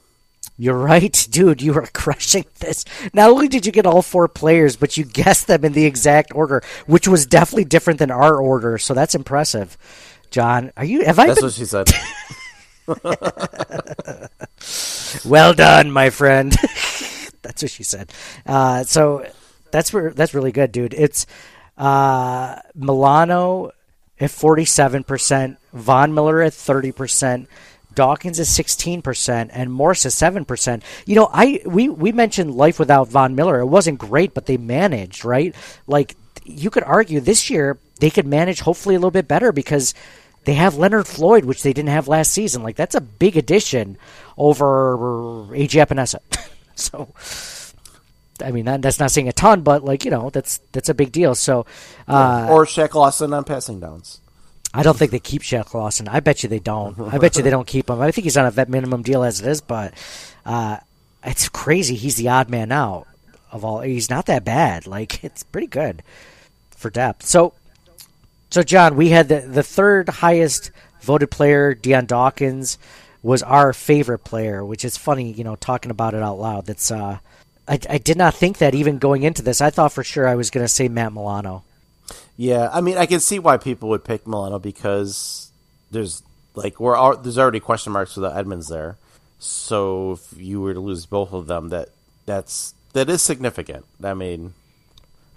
[0.58, 1.62] You're right, dude.
[1.62, 2.86] You are crushing this.
[3.14, 6.34] Not only did you get all four players, but you guessed them in the exact
[6.34, 8.78] order, which was definitely different than our order.
[8.78, 9.78] So that's impressive,
[10.32, 10.72] John.
[10.78, 11.04] Are you?
[11.04, 11.28] Have I?
[11.28, 11.48] That's been...
[11.48, 11.92] what she said.
[15.30, 16.54] well done, my friend.
[17.42, 18.14] that's what she said.
[18.46, 19.26] Uh, so
[19.72, 20.94] that's re- that's really good, dude.
[20.94, 21.26] It's
[21.78, 23.72] uh, Milano
[24.20, 27.50] at forty seven percent, Von Miller at thirty percent.
[27.94, 30.84] Dawkins is sixteen percent and Morse is seven percent.
[31.06, 33.60] You know, I we we mentioned life without Von Miller.
[33.60, 35.56] It wasn't great, but they managed right.
[35.88, 39.94] Like you could argue this year they could manage hopefully a little bit better because
[40.44, 42.64] they have Leonard Floyd, which they didn't have last season.
[42.64, 43.98] Like that's a big addition
[44.38, 44.98] over
[45.52, 46.20] AJ Epenesa.
[46.76, 47.14] so.
[48.44, 50.94] I mean, that, that's not saying a ton, but like you know, that's that's a
[50.94, 51.36] big deal.
[51.36, 51.66] So,
[52.08, 54.22] uh, or Shaq Lawson on passing downs.
[54.74, 56.10] I don't think they keep Shaq Lawson.
[56.10, 57.00] I bet you they don't.
[57.14, 58.02] I bet you they don't keep him.
[58.02, 59.94] I think he's on a vet minimum deal as it is, but
[60.46, 60.78] uh,
[61.24, 61.96] it's crazy.
[61.96, 63.08] He's the odd man out
[63.52, 63.80] of all.
[63.82, 64.86] He's not that bad.
[64.86, 66.04] Like it's pretty good
[66.72, 67.26] for depth.
[67.26, 67.54] So,
[68.50, 70.72] so John, we had the the third highest
[71.02, 72.78] voted player, Dion Dawkins,
[73.24, 76.66] was our favorite player, which is funny, you know, talking about it out loud.
[76.66, 77.20] That's uh,
[77.68, 79.62] I, I did not think that even going into this.
[79.62, 81.64] I thought for sure I was going to say Matt Milano.
[82.38, 85.52] Yeah, I mean, I can see why people would pick Milano because
[85.92, 86.22] there's
[86.54, 88.98] like we're al- there's already question marks for the Edmunds there.
[89.40, 91.90] So if you were to lose both of them, that
[92.26, 93.86] that's that is significant.
[94.04, 94.54] I mean,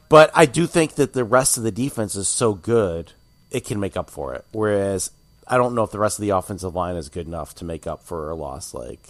[0.08, 3.12] but I do think that the rest of the defense is so good
[3.50, 4.44] it can make up for it.
[4.52, 5.10] Whereas
[5.46, 7.86] I don't know if the rest of the offensive line is good enough to make
[7.86, 9.00] up for a loss like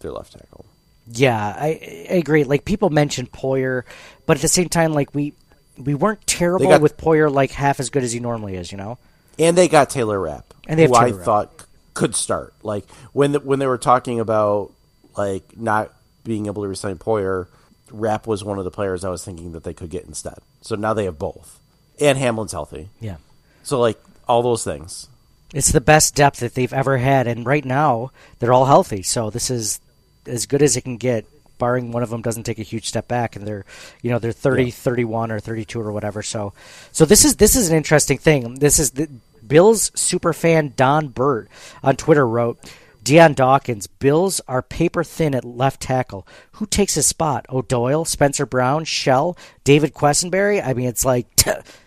[0.00, 0.66] their left tackle.
[1.10, 2.44] Yeah, I, I agree.
[2.44, 3.84] Like people mentioned Poyer,
[4.26, 5.32] but at the same time, like we
[5.78, 8.70] we weren't terrible got- with Poyer like half as good as he normally is.
[8.72, 8.98] You know.
[9.38, 11.24] and they got Taylor Rapp, And they who I Rapp.
[11.24, 12.52] thought could start.
[12.62, 14.72] Like when the, when they were talking about
[15.16, 15.92] like not
[16.24, 17.46] being able to resign Poyer,
[17.90, 20.38] Rapp was one of the players I was thinking that they could get instead.
[20.60, 21.58] So now they have both,
[22.00, 22.90] and Hamlin's healthy.
[23.00, 23.16] Yeah.
[23.62, 23.98] So like
[24.28, 25.08] all those things.
[25.54, 29.02] It's the best depth that they've ever had, and right now they're all healthy.
[29.02, 29.80] So this is
[30.28, 31.26] as good as it can get,
[31.58, 33.64] barring one of them doesn't take a huge step back, and they're
[34.02, 34.70] you know they're 30, Yeah.
[34.70, 36.22] 31 or thirty two or whatever.
[36.22, 36.52] So
[36.92, 38.54] so this is this is an interesting thing.
[38.56, 39.08] This is the
[39.46, 41.48] Bills super fan Don Burt
[41.82, 42.58] on Twitter wrote.
[43.02, 46.26] Dion Dawkins, Bills are paper thin at left tackle.
[46.52, 47.46] Who takes his spot?
[47.48, 50.62] O'Doyle, Spencer Brown, Shell, David Quessenberry?
[50.62, 51.26] I mean, it's like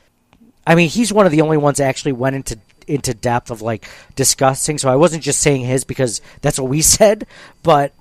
[0.65, 3.61] I mean, he's one of the only ones that actually went into into depth of
[3.61, 4.77] like discussing.
[4.79, 7.27] So I wasn't just saying his because that's what we said,
[7.61, 7.93] but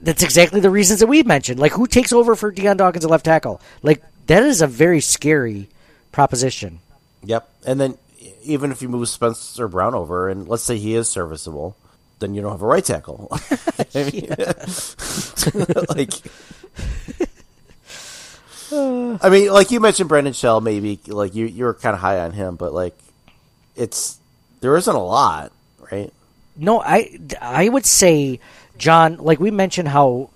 [0.00, 1.58] that's exactly the reasons that we've mentioned.
[1.60, 3.60] Like, who takes over for Dion Dawkins at left tackle?
[3.82, 5.68] Like, that is a very scary
[6.12, 6.80] proposition.
[7.24, 7.48] Yep.
[7.66, 7.98] And then
[8.42, 11.76] even if you move Spencer Brown over, and let's say he is serviceable,
[12.18, 13.28] then you don't have a right tackle.
[13.94, 14.28] I mean,
[15.88, 16.12] like,
[18.72, 20.60] I mean, like you mentioned, Brandon Shell.
[20.60, 22.96] Maybe like you you're kind of high on him, but like
[23.76, 24.18] it's
[24.60, 25.52] there isn't a lot,
[25.90, 26.12] right?
[26.56, 28.40] No, I I would say,
[28.78, 30.30] John, like we mentioned how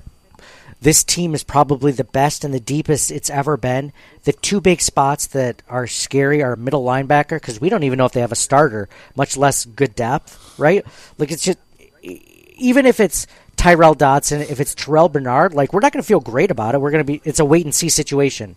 [0.83, 3.93] this team is probably the best and the deepest it's ever been.
[4.25, 8.05] The two big spots that are scary are middle linebacker because we don't even know
[8.05, 10.85] if they have a starter, much less good depth, right?
[11.19, 11.59] Like it's just
[12.03, 16.21] even if it's Tyrel Dodson, if it's Terrell Bernard, like we're not going to feel
[16.21, 16.81] great about it.
[16.81, 18.57] We're going to be it's a wait and see situation.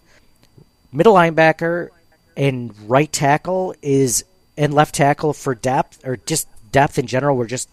[0.92, 1.90] Middle linebacker
[2.36, 4.26] and right tackle is
[4.58, 7.38] and left tackle for depth or just depth in general.
[7.38, 7.70] We're just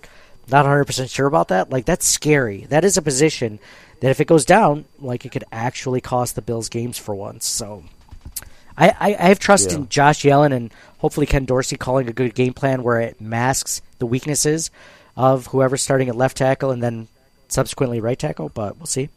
[0.51, 1.71] not 100% sure about that.
[1.71, 2.67] Like, that's scary.
[2.69, 3.59] That is a position
[4.01, 7.47] that if it goes down, like, it could actually cost the Bills games for once.
[7.47, 7.85] So,
[8.77, 9.77] I, I, I have trust Yeah.
[9.79, 13.83] in Josh Allen and hopefully Ken Dorsey calling a good game plan where it masks
[13.99, 14.71] the weaknesses
[15.17, 17.09] of whoever's starting at left tackle and then
[17.49, 19.09] subsequently right tackle, but we'll see.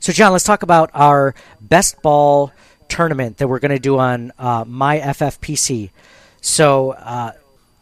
[0.00, 2.52] So, John, let's talk about our best ball
[2.88, 5.90] tournament that we're going to do on uh, my FFPC.
[6.40, 7.32] So, uh,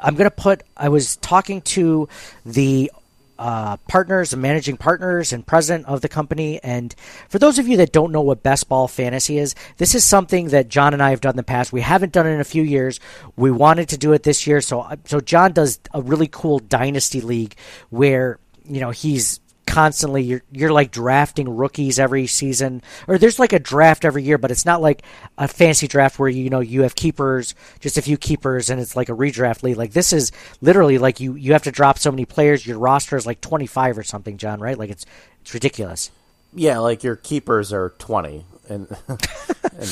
[0.04, 0.62] I'm going to put.
[0.76, 2.08] I was talking to
[2.44, 2.92] the
[3.38, 6.62] uh, partners and managing partners and president of the company.
[6.62, 6.94] And
[7.28, 10.48] for those of you that don't know what best ball fantasy is, this is something
[10.48, 11.72] that John and I have done in the past.
[11.72, 13.00] We haven't done it in a few years.
[13.34, 14.60] We wanted to do it this year.
[14.60, 17.56] So, so John does a really cool dynasty league
[17.88, 19.40] where you know he's
[19.74, 24.38] constantly you're you're like drafting rookies every season or there's like a draft every year
[24.38, 25.02] but it's not like
[25.38, 28.96] a fancy draft where you know you have keepers just a few keepers and it's
[28.96, 32.10] like a redraft league like this is literally like you you have to drop so
[32.10, 35.04] many players your roster is like 25 or something John right like it's
[35.40, 36.10] it's ridiculous
[36.54, 39.18] Yeah, like your keepers are twenty, and and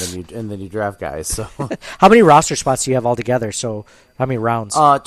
[0.00, 1.26] then you and then you draft guys.
[1.26, 1.48] So,
[1.98, 3.84] how many roster spots do you have altogether so
[4.16, 5.00] how many rounds uh,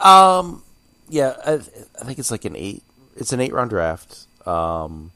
[0.00, 0.62] um,
[1.08, 1.52] yeah, I,
[2.00, 2.82] I think it's like an eight.
[3.16, 4.26] It's an eight round draft.
[4.46, 5.10] Um,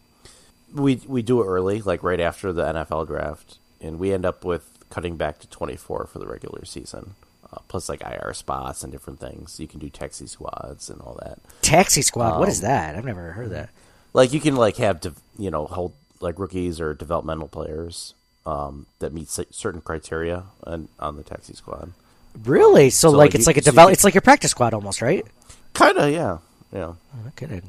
[0.74, 4.44] we we do it early, like right after the NFL draft, and we end up
[4.44, 7.14] with cutting back to twenty four for the regular season.
[7.52, 9.60] Uh, plus, like IR spots and different things.
[9.60, 11.38] You can do taxi squads and all that.
[11.62, 13.70] taxi squad what is um, that I've never heard of that
[14.12, 18.14] like you can like have div- you know hold like rookies or developmental players
[18.46, 21.92] um, that meet c- certain criteria on, on the taxi squad.
[22.44, 22.90] Really?
[22.90, 23.88] So, So, like, like, it's you- like a so develop.
[23.88, 25.24] can- It's like your practice squad almost, right?
[25.74, 26.38] Kind of, yeah,
[26.72, 26.94] yeah.
[27.24, 27.62] No kidding.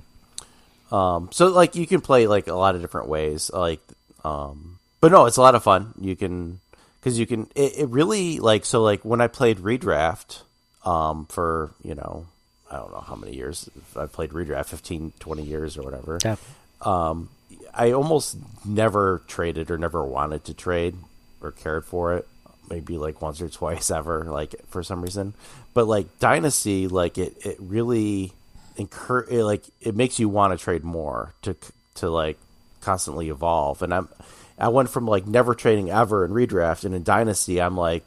[0.91, 3.81] Um, so like you can play like a lot of different ways, like,
[4.23, 5.93] um, but no, it's a lot of fun.
[5.99, 6.59] You can
[6.99, 7.49] because you can.
[7.55, 10.41] It, it really like so like when I played redraft,
[10.85, 12.27] um, for you know
[12.69, 16.19] I don't know how many years I've played redraft, 15, 20 years or whatever.
[16.23, 16.35] Yeah.
[16.81, 17.29] Um,
[17.73, 20.95] I almost never traded or never wanted to trade
[21.41, 22.27] or cared for it.
[22.69, 25.33] Maybe like once or twice ever, like for some reason.
[25.73, 28.33] But like Dynasty, like it, it really
[28.77, 31.55] incur it, like it makes you want to trade more to
[31.95, 32.37] to like
[32.81, 33.81] constantly evolve.
[33.81, 34.09] And I'm
[34.57, 38.05] I went from like never trading ever in redraft, and in Dynasty, I'm like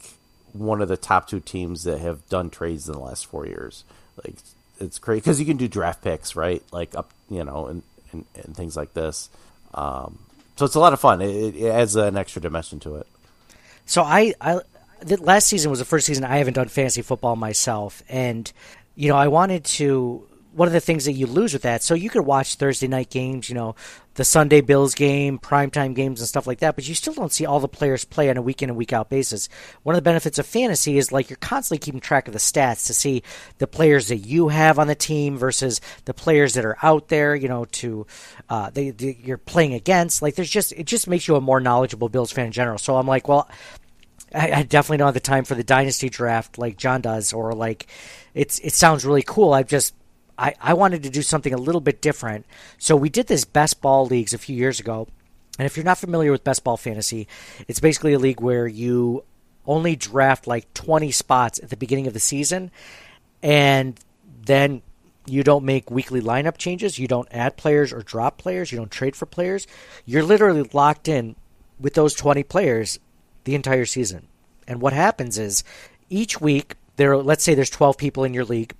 [0.52, 3.84] one of the top two teams that have done trades in the last four years.
[4.24, 4.36] Like
[4.80, 6.62] it's crazy because you can do draft picks, right?
[6.72, 9.28] Like up, you know, and and, and things like this.
[9.74, 10.18] Um,
[10.56, 11.22] so it's a lot of fun.
[11.22, 13.06] It, it adds an extra dimension to it.
[13.86, 14.60] So I, I
[15.20, 18.50] last season was the first season I haven't done fantasy football myself, and
[18.94, 20.26] you know I wanted to.
[20.52, 23.08] One of the things that you lose with that, so you could watch Thursday night
[23.08, 23.76] games, you know,
[24.14, 27.46] the Sunday Bills game, primetime games, and stuff like that, but you still don't see
[27.46, 29.48] all the players play on a week in and week out basis.
[29.82, 32.86] One of the benefits of fantasy is like you're constantly keeping track of the stats
[32.88, 33.22] to see
[33.58, 37.34] the players that you have on the team versus the players that are out there,
[37.34, 38.06] you know, to
[38.48, 40.20] uh, they, they you're playing against.
[40.20, 42.78] Like there's just it just makes you a more knowledgeable Bills fan in general.
[42.78, 43.48] So I'm like, well,
[44.34, 47.86] I, definitely don't have the time for the dynasty draft like John does, or like
[48.34, 49.52] it's it sounds really cool.
[49.52, 49.94] I've just
[50.40, 52.46] I, I wanted to do something a little bit different.
[52.78, 55.06] So we did this best ball leagues a few years ago.
[55.58, 57.28] And if you're not familiar with best ball fantasy,
[57.68, 59.24] it's basically a league where you
[59.66, 62.70] only draft like 20 spots at the beginning of the season
[63.42, 64.00] and
[64.46, 64.80] then
[65.26, 68.90] you don't make weekly lineup changes, you don't add players or drop players, you don't
[68.90, 69.66] trade for players.
[70.06, 71.36] You're literally locked in
[71.78, 72.98] with those 20 players
[73.44, 74.28] the entire season.
[74.66, 75.62] And what happens is
[76.08, 78.74] each week there let's say there's 12 people in your league.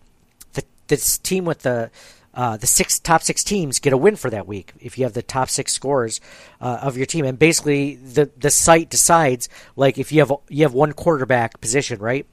[0.90, 1.90] This team with the
[2.34, 5.14] uh, the six top six teams get a win for that week if you have
[5.14, 6.20] the top six scores
[6.60, 10.62] uh, of your team, and basically the the site decides like if you have you
[10.64, 12.26] have one quarterback position, right?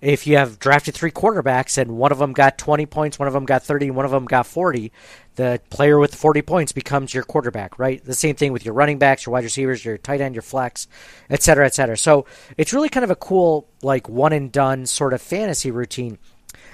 [0.00, 3.34] If you have drafted three quarterbacks and one of them got 20 points, one of
[3.34, 4.92] them got 30, one of them got 40,
[5.34, 8.04] the player with 40 points becomes your quarterback, right?
[8.04, 10.86] The same thing with your running backs, your wide receivers, your tight end, your flex,
[11.28, 11.96] et cetera, et cetera.
[11.96, 12.26] So
[12.56, 16.18] it's really kind of a cool, like, one and done sort of fantasy routine.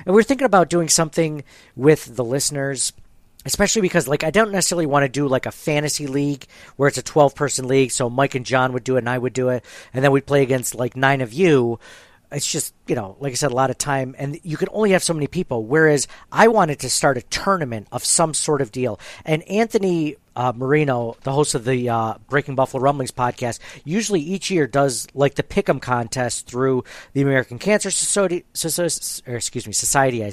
[0.05, 1.45] And we're thinking about doing something
[1.77, 2.93] with the listeners
[3.47, 6.99] especially because like I don't necessarily want to do like a fantasy league where it's
[6.99, 9.51] a 12 person league so Mike and John would do it and I would do
[9.51, 11.79] it and then we'd play against like 9 of you
[12.35, 14.91] it's just you know like I said a lot of time and you can only
[14.91, 18.73] have so many people whereas I wanted to start a tournament of some sort of
[18.73, 24.21] deal and Anthony uh, Marino, the host of the uh, Breaking Buffalo Rumblings podcast, usually
[24.21, 26.83] each year does like the pick'em contest through
[27.13, 30.25] the American Cancer Society, Soci- or excuse me, Society.
[30.25, 30.33] I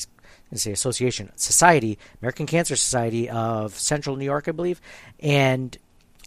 [0.53, 4.81] say association society american cancer society of central new york i believe
[5.21, 5.77] and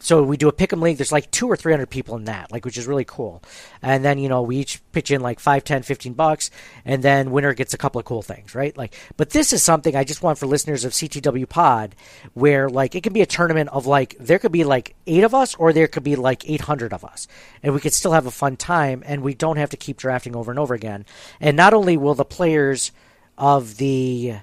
[0.00, 0.98] so we do a pick'em league.
[0.98, 3.42] There's like two or three hundred people in that like which is really cool.
[3.82, 6.50] And then you know we each pitch in like 5 10 15 bucks
[6.84, 8.76] and then winner gets a couple of cool things right?
[8.76, 11.94] Like but this is something i just want for listeners of ctw pod
[12.34, 15.34] where like it can be a tournament of like there could be like eight of
[15.34, 17.28] us or there could be like 800 of us.
[17.62, 20.36] And we could still have a fun time and we don't have to keep drafting
[20.36, 21.04] over and over again.
[21.40, 22.92] And not only will the players
[23.36, 24.34] of the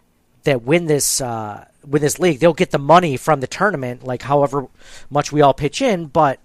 [0.44, 4.22] that win this uh, win this league, they'll get the money from the tournament, like
[4.24, 4.68] however
[5.10, 6.40] much we all pitch in, but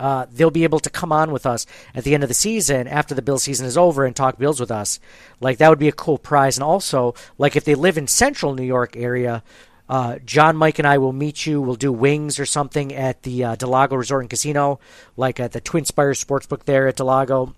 [0.00, 2.88] uh, they'll be able to come on with us at the end of the season
[2.88, 4.98] after the bill season is over and talk bills with us.
[5.40, 6.56] Like that would be a cool prize.
[6.56, 9.42] And also, like if they live in central New York area,
[9.88, 11.60] uh, John, Mike, and I will meet you.
[11.60, 14.80] We'll do wings or something at the uh, del Lago Resort and Casino,
[15.16, 17.54] like at the Twin Spires Sportsbook there at del Lago.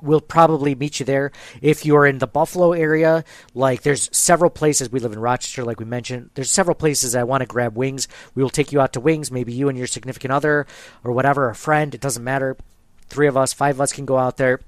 [0.00, 1.32] We'll probably meet you there.
[1.60, 3.24] If you're in the Buffalo area,
[3.54, 4.92] like there's several places.
[4.92, 6.30] We live in Rochester, like we mentioned.
[6.34, 8.06] There's several places I want to grab wings.
[8.34, 9.30] We will take you out to wings.
[9.30, 10.66] Maybe you and your significant other
[11.02, 11.94] or whatever, a friend.
[11.94, 12.56] It doesn't matter.
[13.08, 14.60] Three of us, five of us can go out there.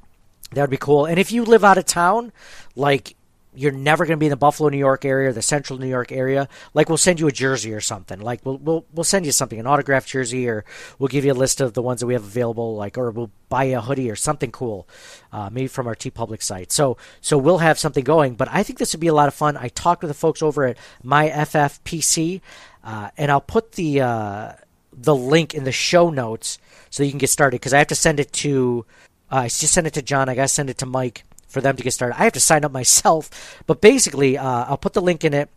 [0.53, 1.07] That would be cool.
[1.07, 2.33] And if you live out of town,
[2.74, 3.14] like
[3.55, 5.88] you're never going to be in the Buffalo, New York area, or the Central New
[5.88, 6.48] York area.
[6.72, 8.20] Like we'll send you a jersey or something.
[8.20, 10.64] Like we'll we'll we'll send you something, an autographed jersey, or
[10.98, 12.76] we'll give you a list of the ones that we have available.
[12.76, 14.86] Like or we'll buy you a hoodie or something cool,
[15.32, 16.70] uh, maybe from our TeePublic site.
[16.70, 18.34] So so we'll have something going.
[18.34, 19.57] But I think this would be a lot of fun.
[19.57, 22.40] I talked with the folks over at my FFPC,
[22.84, 24.53] uh, and I'll put the uh,
[24.92, 26.59] the link in the show notes
[26.90, 28.86] so you can get started because I have to send it to.
[29.32, 30.28] Uh, I just send it to John.
[30.28, 32.18] I got to send it to Mike for them to get started.
[32.18, 35.51] I have to sign up myself, but basically, uh, I'll put the link in it.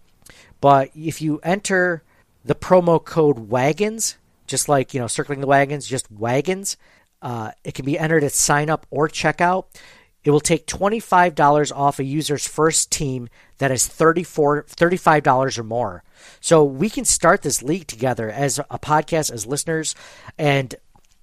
[0.59, 2.03] But if you enter
[2.45, 4.17] the promo code wagons,
[4.47, 6.77] just like you know, circling the wagons, just wagons.
[7.21, 9.65] Uh, it can be entered at sign up or checkout.
[10.23, 16.03] It will take $25 off a user's first team that is $34, $35 or more.
[16.39, 19.95] So we can start this league together as a podcast, as listeners,
[20.37, 20.75] and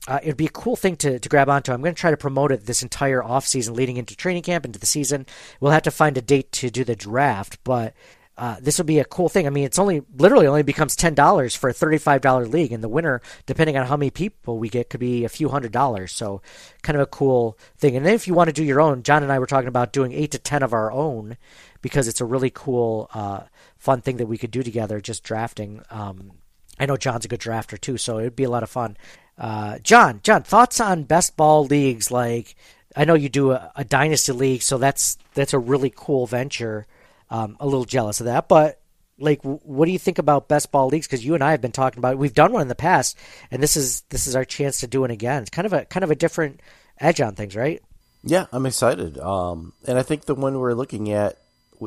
[0.09, 1.73] uh, it'd be a cool thing to, to grab onto.
[1.73, 4.65] I'm going to try to promote it this entire off season, leading into training camp,
[4.65, 5.27] into the season.
[5.61, 7.95] We'll have to find a date to do the draft, but
[8.39, 9.47] uh, this will be a cool thing.
[9.47, 12.83] I mean, it's only literally only becomes ten dollars for a thirty-five dollar league, and
[12.83, 16.13] the winner, depending on how many people we get, could be a few hundred dollars.
[16.13, 16.41] So,
[16.81, 17.97] kind of a cool thing.
[17.97, 19.93] And then if you want to do your own, John and I were talking about
[19.93, 21.37] doing eight to ten of our own
[21.83, 23.43] because it's a really cool, uh,
[23.77, 25.03] fun thing that we could do together.
[25.03, 25.83] Just drafting.
[25.91, 26.33] Um,
[26.79, 28.97] I know John's a good drafter too, so it'd be a lot of fun.
[29.41, 32.11] Uh, John, John, thoughts on best ball leagues?
[32.11, 32.55] Like,
[32.95, 36.87] I know you do a, a dynasty league, so that's that's a really cool venture.
[37.31, 38.81] Um, a little jealous of that, but
[39.19, 41.07] like, what do you think about best ball leagues?
[41.07, 42.15] Because you and I have been talking about.
[42.15, 42.19] It.
[42.19, 43.17] We've done one in the past,
[43.51, 45.43] and this is this is our chance to do it again.
[45.43, 46.61] It's kind of a kind of a different
[46.99, 47.83] edge on things, right?
[48.23, 49.17] Yeah, I'm excited.
[49.19, 51.39] Um, and I think the one we're looking at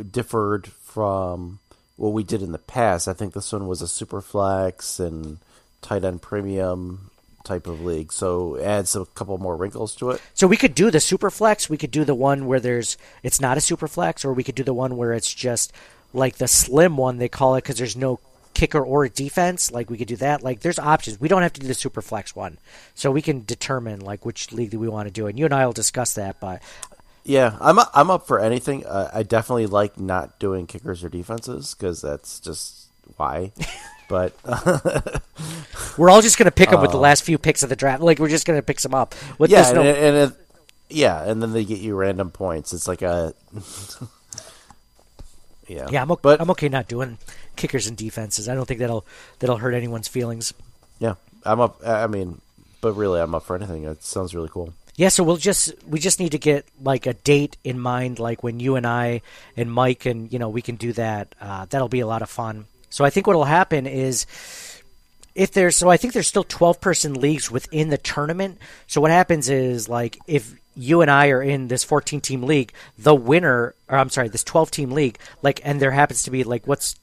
[0.09, 1.59] differed from
[1.97, 3.07] what we did in the past.
[3.07, 5.37] I think this one was a super flex and
[5.81, 7.11] tight end premium
[7.43, 10.21] type of league, so adds a couple more wrinkles to it.
[10.33, 11.69] So we could do the super flex.
[11.69, 14.55] We could do the one where there's it's not a super flex, or we could
[14.55, 15.73] do the one where it's just
[16.13, 18.19] like the slim one they call it because there's no
[18.53, 19.71] kicker or defense.
[19.71, 20.43] Like we could do that.
[20.43, 21.19] Like there's options.
[21.19, 22.57] We don't have to do the super flex one,
[22.95, 25.27] so we can determine like which league do we want to do.
[25.27, 26.39] And you and I will discuss that.
[26.39, 26.61] But
[27.23, 28.85] yeah, I'm I'm up for anything.
[28.85, 32.87] Uh, I definitely like not doing kickers or defenses because that's just
[33.17, 33.51] why.
[34.13, 34.31] but
[35.97, 37.75] we're all just going to pick them uh, with the last few picks of the
[37.75, 38.03] draft.
[38.03, 39.15] Like we're just going to pick them up.
[39.39, 39.79] With yeah, no...
[39.79, 40.37] and, it, and it,
[40.87, 42.73] yeah, and then they get you random points.
[42.73, 43.33] It's like a
[45.67, 46.03] yeah, yeah.
[46.03, 47.17] I'm okay, but I'm okay not doing
[47.55, 48.47] kickers and defenses.
[48.47, 49.03] I don't think that'll
[49.39, 50.53] that'll hurt anyone's feelings.
[50.99, 51.81] Yeah, I'm up.
[51.83, 52.39] I mean,
[52.81, 53.85] but really, I'm up for anything.
[53.85, 54.75] It sounds really cool.
[54.95, 58.43] Yeah, so we'll just we just need to get like a date in mind, like
[58.43, 59.23] when you and I
[59.57, 61.33] and Mike and you know we can do that.
[61.41, 62.67] Uh, that'll be a lot of fun.
[62.93, 64.27] So I think what'll happen is
[65.33, 68.59] if there's so I think there's still 12 person leagues within the tournament.
[68.85, 72.71] So what happens is like if you and I are in this 14 team league,
[72.99, 76.43] the winner or I'm sorry, this 12 team league, like and there happens to be
[76.43, 76.95] like what's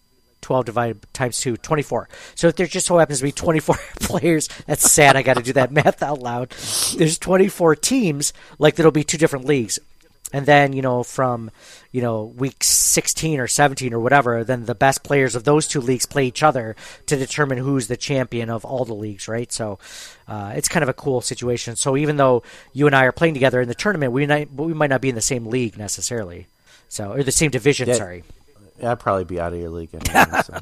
[0.42, 4.48] 12 divided times 2 24 so if there just so happens to be 24 players
[4.66, 6.48] that's sad i got to do that math out loud.
[6.96, 9.78] There's 24 teams like there'll be two different leagues
[10.32, 11.50] and then you know from
[11.92, 15.80] you know week 16 or 17 or whatever then the best players of those two
[15.80, 16.76] leagues play each other
[17.06, 19.78] to determine who's the champion of all the leagues right so
[20.28, 23.34] uh, it's kind of a cool situation so even though you and i are playing
[23.34, 26.46] together in the tournament we might we might not be in the same league necessarily
[26.88, 27.94] so or the same division yeah.
[27.94, 28.24] sorry
[28.82, 30.42] I'd probably be out of your league anyway.
[30.44, 30.58] So.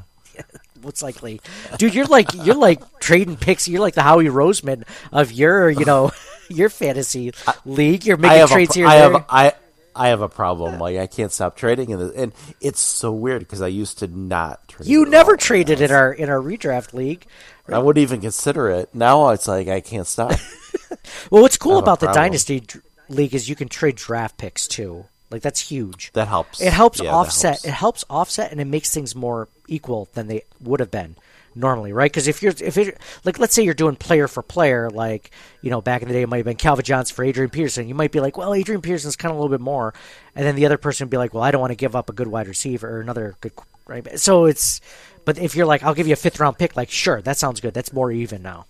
[0.81, 1.41] Most likely,
[1.77, 1.93] dude.
[1.93, 3.67] You're like you're like trading picks.
[3.67, 6.11] You're like the Howie Roseman of your you know
[6.49, 7.31] your fantasy
[7.65, 8.05] league.
[8.05, 8.87] You're making trades a, here.
[8.87, 9.53] I have I
[9.95, 10.79] I have a problem.
[10.79, 14.67] Like I can't stop trading, and and it's so weird because I used to not
[14.67, 14.87] trade.
[14.87, 17.25] You never traded in our in our redraft league.
[17.67, 17.77] Right?
[17.77, 18.93] I wouldn't even consider it.
[18.93, 20.31] Now it's like I can't stop.
[21.29, 22.63] well, what's cool about the dynasty
[23.09, 25.05] league is you can trade draft picks too.
[25.29, 26.11] Like that's huge.
[26.13, 26.61] That helps.
[26.61, 27.51] It helps yeah, offset.
[27.51, 27.65] Helps.
[27.65, 31.15] It helps offset, and it makes things more equal than they would have been
[31.55, 32.11] normally, right?
[32.11, 35.31] Because if you're if it like let's say you're doing player for player, like
[35.61, 37.87] you know back in the day it might have been Calvin Johnson for Adrian Peterson.
[37.87, 39.93] You might be like, well, Adrian Peterson's kind of a little bit more,
[40.35, 42.09] and then the other person would be like, well, I don't want to give up
[42.09, 43.53] a good wide receiver or another good
[43.87, 44.19] right.
[44.19, 44.81] So it's,
[45.25, 47.59] but if you're like, I'll give you a fifth round pick, like sure, that sounds
[47.59, 47.73] good.
[47.73, 48.65] That's more even now.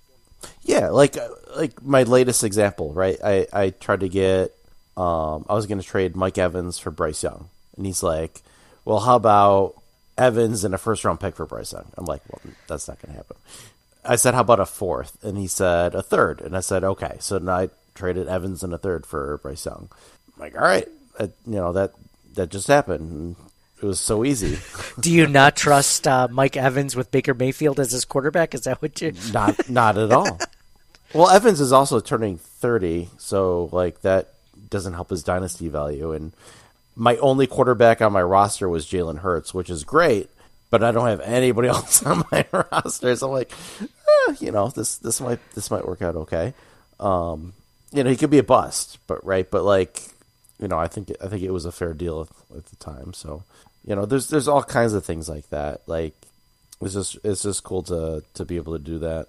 [0.62, 1.18] Yeah, like
[1.56, 3.18] like my latest example, right?
[3.24, 4.56] I I tried to get
[4.96, 8.42] um, I was going to trade Mike Evans for Bryce Young, and he's like,
[8.86, 9.76] "Well, how about
[10.20, 13.14] Evans and a first round pick for Bryce Young?" I'm like, "Well, that's not going
[13.14, 13.38] to happen."
[14.04, 15.18] I said, "How about a fourth?
[15.24, 16.42] And he said, "A third.
[16.42, 19.90] And I said, "Okay." So then I traded Evans and a third for Bryce Young.
[20.36, 20.88] I'm like, all right,
[21.20, 21.92] you know that
[22.34, 23.36] that just happened.
[23.82, 24.58] It was so easy.
[25.00, 28.54] Do you not trust uh, Mike Evans with Baker Mayfield as his quarterback?
[28.54, 29.14] Is that what you?
[29.34, 30.38] Not, not at all.
[31.14, 34.34] well, Evans is also turning thirty, so like that
[34.70, 36.12] doesn't help his dynasty value.
[36.14, 36.34] And
[37.00, 40.30] my only quarterback on my roster was Jalen Hurts, which is great,
[40.70, 43.16] but I don't have anybody else on my roster.
[43.16, 46.54] So I'm like, eh, you know, this this might this might work out okay.
[47.00, 47.54] Um,
[47.93, 50.10] you know, he could be a bust, but right, but like,
[50.60, 53.14] you know, I think I think it was a fair deal at, at the time.
[53.14, 53.43] So,
[53.86, 55.82] you know, there's there's all kinds of things like that.
[55.88, 56.16] Like,
[56.82, 59.28] it's just it's just cool to to be able to do that.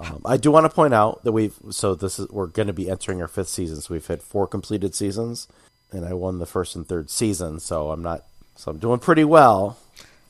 [0.00, 2.72] Um, I do want to point out that we've so this is we're going to
[2.72, 3.80] be entering our fifth season.
[3.80, 5.46] So we've had four completed seasons,
[5.92, 7.60] and I won the first and third season.
[7.60, 8.24] So I'm not
[8.56, 9.78] so I'm doing pretty well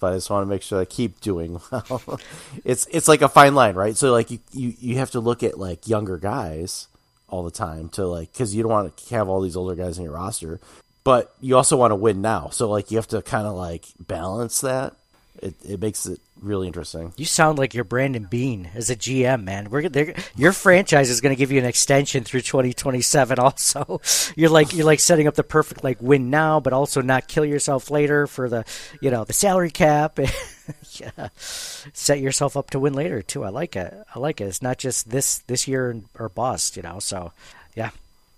[0.02, 2.20] but I just want to make sure I keep doing well.
[2.64, 3.96] it's it's like a fine line, right?
[3.96, 6.88] So like you, you, you have to look at like younger guys
[7.28, 9.98] all the time to like because you don't want to have all these older guys
[9.98, 10.60] in your roster,
[11.04, 12.48] but you also want to win now.
[12.48, 14.96] So like you have to kind of like balance that.
[15.42, 17.12] It it makes it really interesting.
[17.16, 19.70] You sound like you're Brandon Beane as a GM, man.
[19.70, 19.90] We're
[20.36, 23.40] your franchise is going to give you an extension through 2027.
[23.40, 24.00] Also,
[24.36, 27.44] you're like you're like setting up the perfect like win now, but also not kill
[27.44, 28.64] yourself later for the
[29.00, 30.18] you know the salary cap.
[30.92, 33.42] yeah, set yourself up to win later too.
[33.42, 33.92] I like it.
[34.14, 34.44] I like it.
[34.44, 36.76] It's not just this this year or bust.
[36.76, 37.32] You know, so
[37.74, 37.90] yeah.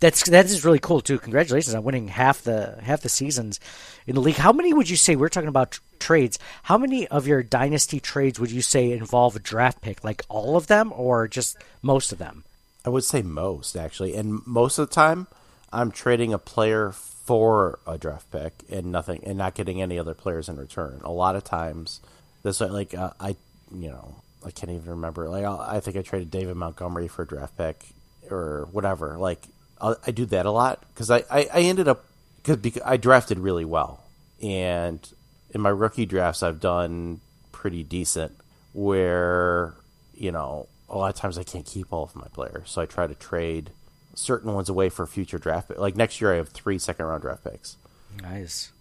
[0.04, 1.18] That's that is really cool too.
[1.18, 3.58] Congratulations on winning half the half the seasons
[4.06, 4.36] in the league.
[4.36, 6.38] How many would you say we're talking about tr- trades?
[6.64, 10.04] How many of your dynasty trades would you say involve a draft pick?
[10.04, 12.44] Like all of them, or just most of them?
[12.84, 15.26] I would say most actually, and most of the time,
[15.72, 20.12] I'm trading a player for a draft pick and nothing, and not getting any other
[20.12, 21.00] players in return.
[21.02, 22.02] A lot of times,
[22.42, 23.36] this like uh, I,
[23.74, 25.30] you know, I can't even remember.
[25.30, 27.86] Like I'll, I think I traded David Montgomery for a draft pick
[28.30, 29.16] or whatever.
[29.16, 29.46] Like
[29.80, 32.04] I do that a lot because I, I, I ended up
[32.42, 34.02] because I drafted really well,
[34.42, 35.06] and
[35.50, 37.20] in my rookie drafts I've done
[37.52, 38.32] pretty decent.
[38.72, 39.74] Where
[40.14, 42.86] you know a lot of times I can't keep all of my players, so I
[42.86, 43.70] try to trade
[44.14, 45.68] certain ones away for future draft.
[45.68, 45.78] Pick.
[45.78, 47.76] Like next year, I have three second round draft picks.
[48.22, 48.72] Nice.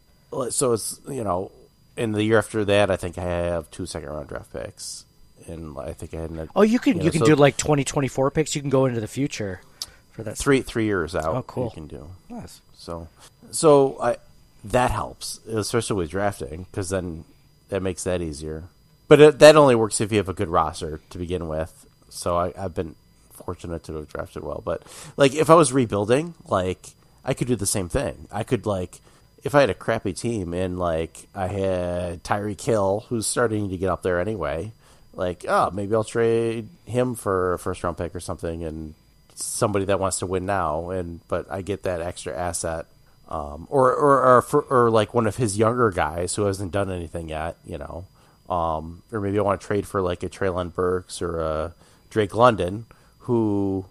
[0.50, 1.52] So it's you know,
[1.98, 5.06] in the year after that, I think I have two second round draft picks,
[5.48, 6.32] and I think I had.
[6.32, 8.56] An, Oh, you can you, know, can so do like 2024 picks.
[8.56, 9.62] You can go into the future
[10.14, 10.38] for that.
[10.38, 11.36] three three years out.
[11.36, 11.66] Oh, cool.
[11.66, 12.61] You can do Nice.
[12.76, 13.07] so.
[13.51, 14.18] So I
[14.64, 17.26] that helps, especially with drafting, because then
[17.70, 18.64] that makes that easier.
[19.09, 21.86] But it, that only works if you have a good roster to begin with.
[22.09, 22.95] So I, I've been
[23.34, 24.61] fortunate to have drafted well.
[24.64, 24.82] But
[25.18, 26.91] like, if I was rebuilding, like
[27.26, 28.28] I could do the same thing.
[28.32, 29.01] I could like,
[29.43, 33.78] if I had a crappy team and like I had Tyreek Hill, who's starting to
[33.78, 34.72] get up there anyway.
[35.16, 38.95] Like, oh, maybe I'll trade him for a first round pick or something, and
[39.36, 40.89] somebody that wants to win now.
[40.89, 42.86] And but I get that extra asset
[43.29, 46.91] um, or or or, for, or like one of his younger guys who hasn't done
[46.91, 48.05] anything yet, you know,
[48.49, 51.73] um, or maybe I want to trade for like a Treylon Burks or a
[52.09, 52.86] Drake London
[53.19, 53.86] who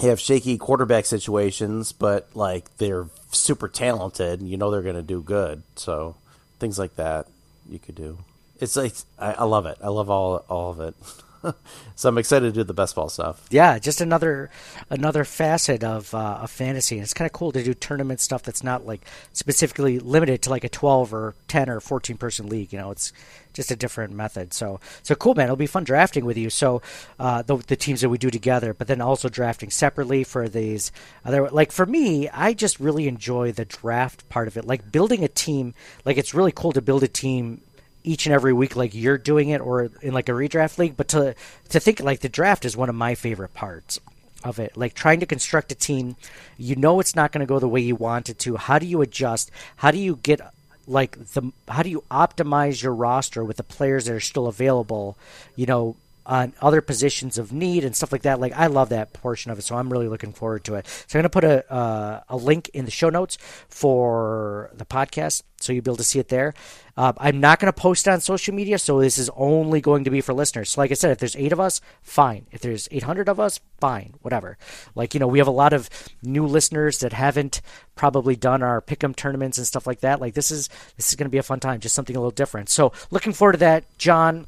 [0.00, 4.40] have shaky quarterback situations, but like they're super talented.
[4.40, 6.16] and You know they're going to do good, so
[6.58, 7.26] things like that
[7.68, 8.18] you could do.
[8.60, 9.78] It's like I, I love it.
[9.82, 10.94] I love all all of it.
[11.94, 13.46] so I'm excited to do the best ball stuff.
[13.50, 14.50] Yeah, just another
[14.90, 16.96] another facet of uh, of fantasy.
[16.96, 20.50] And it's kind of cool to do tournament stuff that's not like specifically limited to
[20.50, 22.72] like a 12 or 10 or 14 person league.
[22.72, 23.12] You know, it's
[23.52, 24.52] just a different method.
[24.52, 25.44] So so cool, man.
[25.44, 26.50] It'll be fun drafting with you.
[26.50, 26.82] So
[27.18, 30.92] uh, the the teams that we do together, but then also drafting separately for these
[31.24, 31.48] other.
[31.50, 34.64] Like for me, I just really enjoy the draft part of it.
[34.64, 35.74] Like building a team.
[36.04, 37.60] Like it's really cool to build a team
[38.08, 41.08] each and every week like you're doing it or in like a redraft league but
[41.08, 41.34] to
[41.68, 44.00] to think like the draft is one of my favorite parts
[44.44, 44.76] of it.
[44.76, 46.16] Like trying to construct a team
[46.56, 48.56] you know it's not going to go the way you want it to.
[48.56, 49.50] How do you adjust?
[49.76, 50.40] How do you get
[50.86, 55.16] like the how do you optimize your roster with the players that are still available?
[55.54, 55.96] You know
[56.28, 58.38] on other positions of need and stuff like that.
[58.38, 60.86] Like I love that portion of it, so I'm really looking forward to it.
[61.06, 65.42] So I'm gonna put a uh, a link in the show notes for the podcast,
[65.58, 66.52] so you'll be able to see it there.
[66.98, 70.10] Uh, I'm not gonna post it on social media, so this is only going to
[70.10, 70.70] be for listeners.
[70.70, 72.46] So like I said, if there's eight of us, fine.
[72.52, 74.14] If there's 800 of us, fine.
[74.20, 74.58] Whatever.
[74.94, 75.88] Like you know, we have a lot of
[76.22, 77.62] new listeners that haven't
[77.94, 80.20] probably done our pick'em tournaments and stuff like that.
[80.20, 82.68] Like this is this is gonna be a fun time, just something a little different.
[82.68, 84.46] So looking forward to that, John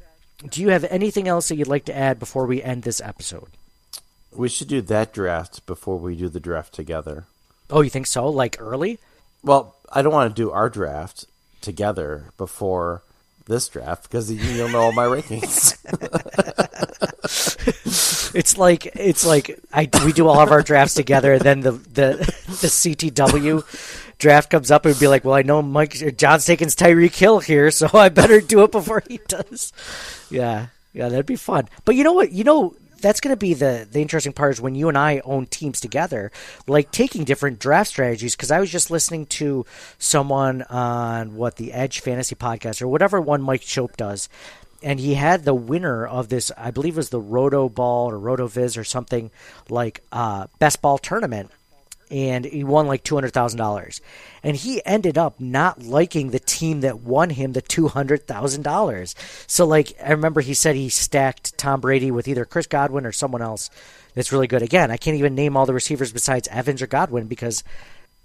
[0.49, 3.49] do you have anything else that you'd like to add before we end this episode?
[4.33, 7.25] We should do that draft before we do the draft together.
[7.69, 8.27] Oh, you think so?
[8.29, 8.99] Like early?
[9.43, 11.25] Well, I don't want to do our draft
[11.61, 13.03] together before
[13.45, 15.77] this draft because you'll know all my rankings.
[18.35, 21.71] it's like it's like I we do all of our drafts together, and then the
[21.71, 22.13] the
[22.47, 23.63] the CTW
[24.17, 27.71] draft comes up and be like, well, I know Mike John's taking Tyreek Hill here,
[27.71, 29.73] so I better do it before he does.
[30.29, 31.67] Yeah, yeah, that'd be fun.
[31.85, 32.31] But you know what?
[32.31, 35.21] You know that's going to be the the interesting part is when you and I
[35.23, 36.31] own teams together,
[36.67, 38.35] like taking different draft strategies.
[38.35, 39.65] Because I was just listening to
[39.97, 44.29] someone on what the Edge Fantasy Podcast or whatever one Mike Chope does,
[44.83, 48.77] and he had the winner of this, I believe it was the RotoBall or RotoViz
[48.77, 49.31] or something
[49.69, 51.51] like uh, best ball tournament
[52.11, 54.01] and he won like two hundred thousand dollars,
[54.43, 58.63] and he ended up not liking the team that won him the two hundred thousand
[58.63, 59.15] dollars.
[59.47, 63.13] So like I remember he said he stacked Tom Brady with either Chris Godwin or
[63.13, 63.69] someone else
[64.13, 64.61] that's really good.
[64.61, 67.63] Again, I can't even name all the receivers besides Evans or Godwin because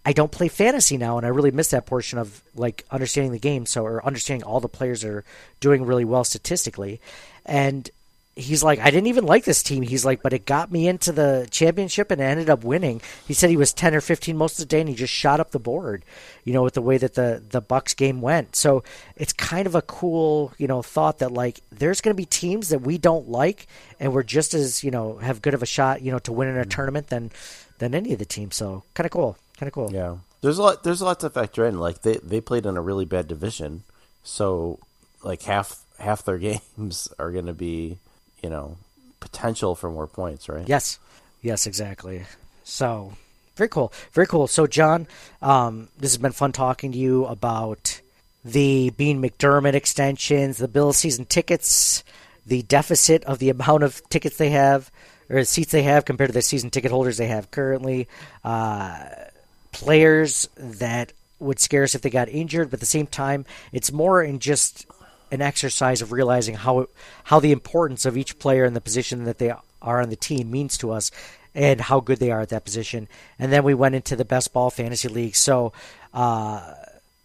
[0.05, 3.39] I don't play fantasy now, and I really miss that portion of like understanding the
[3.39, 3.67] game.
[3.67, 5.25] So, or understanding all the players are
[5.61, 7.01] doing really well statistically.
[7.45, 7.89] And
[8.37, 9.83] he's like, I didn't even like this team.
[9.83, 13.01] He's like, but it got me into the championship and ended up winning.
[13.27, 15.41] He said he was ten or fifteen most of the day, and he just shot
[15.41, 16.05] up the board.
[16.45, 18.55] You know, with the way that the the Bucks game went.
[18.55, 18.85] So
[19.17, 22.69] it's kind of a cool, you know, thought that like there's going to be teams
[22.69, 23.67] that we don't like,
[23.99, 26.49] and we're just as you know have good of a shot, you know, to win
[26.49, 26.69] in a mm-hmm.
[26.69, 27.33] tournament than
[27.79, 28.55] than any of the teams.
[28.55, 29.91] So kind of cool, kind of cool.
[29.93, 30.85] Yeah, there's a lot.
[30.85, 31.79] There's a lot to factor in.
[31.79, 33.85] Like they they played in a really bad division,
[34.23, 34.79] so
[35.23, 36.39] like half half their
[36.77, 37.99] games are going to be
[38.47, 38.77] you know,
[39.19, 40.69] potential for more points, right?
[40.69, 41.01] Yes,
[41.43, 42.27] yes, exactly.
[42.63, 43.15] So
[43.57, 44.47] very cool, very cool.
[44.47, 45.09] So John,
[45.43, 48.01] um, this has been fun talking to you about
[48.45, 52.05] the Beane McDermott extensions, the Bill season tickets,
[52.47, 54.93] the deficit of the amount of tickets they have
[55.29, 58.07] or seats they have compared to the season ticket holders they have currently.
[58.45, 59.07] Uh,
[59.73, 63.91] players that would scare us if they got injured, but at the same time, it's
[63.91, 64.87] more in just
[65.31, 66.89] an exercise of realizing how
[67.25, 70.51] how the importance of each player and the position that they are on the team
[70.51, 71.11] means to us
[71.55, 73.09] and how good they are at that position.
[73.39, 75.37] And then we went into the best ball fantasy league.
[75.37, 75.73] So
[76.13, 76.75] uh,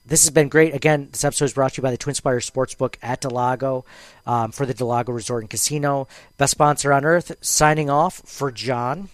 [0.05, 0.73] this has been great.
[0.73, 3.85] Again, this episode is brought to you by the TwinSpires Sportsbook at del Lago
[4.25, 6.07] um, for the del Lago Resort and Casino.
[6.37, 7.35] Best sponsor on earth.
[7.41, 9.09] Signing off for John.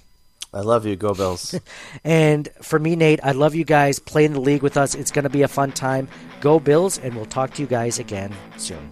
[0.53, 0.95] I love you.
[0.95, 1.55] Go Bills.
[2.03, 3.99] and for me, Nate, I love you guys.
[3.99, 4.95] Play in the league with us.
[4.95, 6.07] It's going to be a fun time.
[6.41, 8.91] Go Bills, and we'll talk to you guys again soon.